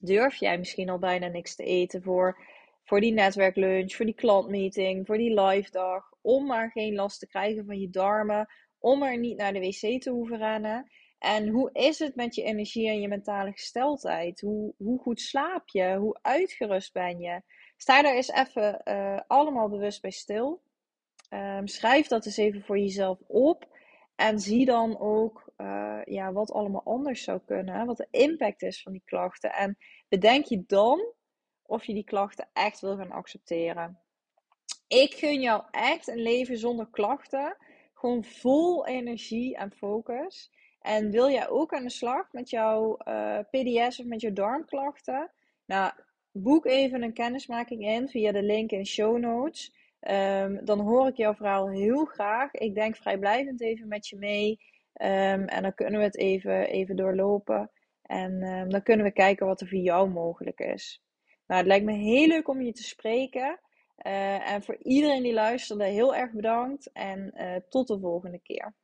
durf 0.00 0.34
jij 0.34 0.58
misschien 0.58 0.88
al 0.88 0.98
bijna 0.98 1.26
niks 1.26 1.54
te 1.54 1.64
eten 1.64 2.02
voor, 2.02 2.38
voor 2.84 3.00
die 3.00 3.12
netwerklunch, 3.12 3.92
voor 3.92 4.06
die 4.06 4.14
klantmeeting, 4.14 5.06
voor 5.06 5.18
die 5.18 5.40
live 5.40 5.70
dag? 5.70 6.12
Om 6.20 6.46
maar 6.46 6.70
geen 6.70 6.94
last 6.94 7.18
te 7.18 7.28
krijgen 7.28 7.64
van 7.66 7.80
je 7.80 7.90
darmen, 7.90 8.48
om 8.78 9.02
er 9.02 9.18
niet 9.18 9.36
naar 9.36 9.52
de 9.52 9.60
wc 9.60 10.00
te 10.00 10.10
hoeven 10.10 10.38
rennen. 10.38 10.90
En 11.18 11.48
hoe 11.48 11.70
is 11.72 11.98
het 11.98 12.14
met 12.14 12.34
je 12.34 12.42
energie 12.42 12.88
en 12.88 13.00
je 13.00 13.08
mentale 13.08 13.52
gesteldheid? 13.52 14.40
Hoe, 14.40 14.74
hoe 14.76 14.98
goed 14.98 15.20
slaap 15.20 15.68
je? 15.68 15.96
Hoe 15.96 16.18
uitgerust 16.22 16.92
ben 16.92 17.18
je? 17.18 17.42
Sta 17.76 18.02
daar 18.02 18.14
eens 18.14 18.30
even 18.30 18.80
uh, 18.84 19.20
allemaal 19.26 19.68
bewust 19.68 20.02
bij 20.02 20.10
stil. 20.10 20.62
Um, 21.30 21.66
schrijf 21.66 22.06
dat 22.06 22.26
eens 22.26 22.36
even 22.36 22.62
voor 22.62 22.78
jezelf 22.78 23.18
op. 23.26 23.76
En 24.16 24.38
zie 24.38 24.64
dan 24.64 24.98
ook 25.00 25.52
uh, 25.56 26.00
ja, 26.04 26.32
wat 26.32 26.52
allemaal 26.52 26.82
anders 26.84 27.22
zou 27.22 27.40
kunnen. 27.46 27.86
Wat 27.86 27.96
de 27.96 28.08
impact 28.10 28.62
is 28.62 28.82
van 28.82 28.92
die 28.92 29.02
klachten. 29.04 29.52
En 29.52 29.78
bedenk 30.08 30.44
je 30.44 30.64
dan 30.66 31.12
of 31.62 31.84
je 31.84 31.94
die 31.94 32.04
klachten 32.04 32.48
echt 32.52 32.80
wil 32.80 32.96
gaan 32.96 33.10
accepteren. 33.10 34.00
Ik 34.88 35.14
gun 35.14 35.40
jou 35.40 35.62
echt 35.70 36.08
een 36.08 36.22
leven 36.22 36.58
zonder 36.58 36.88
klachten. 36.90 37.56
Gewoon 37.94 38.24
vol 38.24 38.86
energie 38.86 39.56
en 39.56 39.72
focus. 39.72 40.50
En 40.80 41.10
wil 41.10 41.30
jij 41.30 41.48
ook 41.48 41.74
aan 41.74 41.82
de 41.82 41.90
slag 41.90 42.32
met 42.32 42.50
jouw 42.50 42.96
uh, 43.08 43.38
PDS 43.50 44.00
of 44.00 44.06
met 44.06 44.20
je 44.20 44.32
darmklachten? 44.32 45.30
Nou, 45.66 45.92
boek 46.32 46.66
even 46.66 47.02
een 47.02 47.12
kennismaking 47.12 47.84
in 47.84 48.08
via 48.08 48.32
de 48.32 48.42
link 48.42 48.70
in 48.70 48.86
show 48.86 49.18
notes. 49.18 49.76
Um, 50.00 50.64
dan 50.64 50.80
hoor 50.80 51.08
ik 51.08 51.16
jouw 51.16 51.34
verhaal 51.34 51.70
heel 51.70 52.04
graag. 52.04 52.52
Ik 52.52 52.74
denk 52.74 52.96
vrijblijvend 52.96 53.60
even 53.60 53.88
met 53.88 54.08
je 54.08 54.16
mee. 54.16 54.50
Um, 55.00 55.44
en 55.44 55.62
dan 55.62 55.74
kunnen 55.74 55.98
we 55.98 56.06
het 56.06 56.16
even, 56.16 56.68
even 56.68 56.96
doorlopen. 56.96 57.70
En 58.02 58.42
um, 58.42 58.70
dan 58.70 58.82
kunnen 58.82 59.06
we 59.06 59.12
kijken 59.12 59.46
wat 59.46 59.60
er 59.60 59.68
voor 59.68 59.78
jou 59.78 60.10
mogelijk 60.10 60.58
is. 60.58 61.02
Nou, 61.46 61.60
het 61.60 61.68
lijkt 61.68 61.84
me 61.84 61.92
heel 61.92 62.26
leuk 62.26 62.48
om 62.48 62.62
je 62.62 62.72
te 62.72 62.82
spreken. 62.82 63.60
Uh, 64.06 64.52
en 64.52 64.62
voor 64.62 64.76
iedereen 64.82 65.22
die 65.22 65.32
luisterde, 65.32 65.84
heel 65.84 66.14
erg 66.14 66.32
bedankt. 66.32 66.90
En 66.92 67.34
uh, 67.34 67.56
tot 67.68 67.88
de 67.88 67.98
volgende 67.98 68.40
keer. 68.42 68.74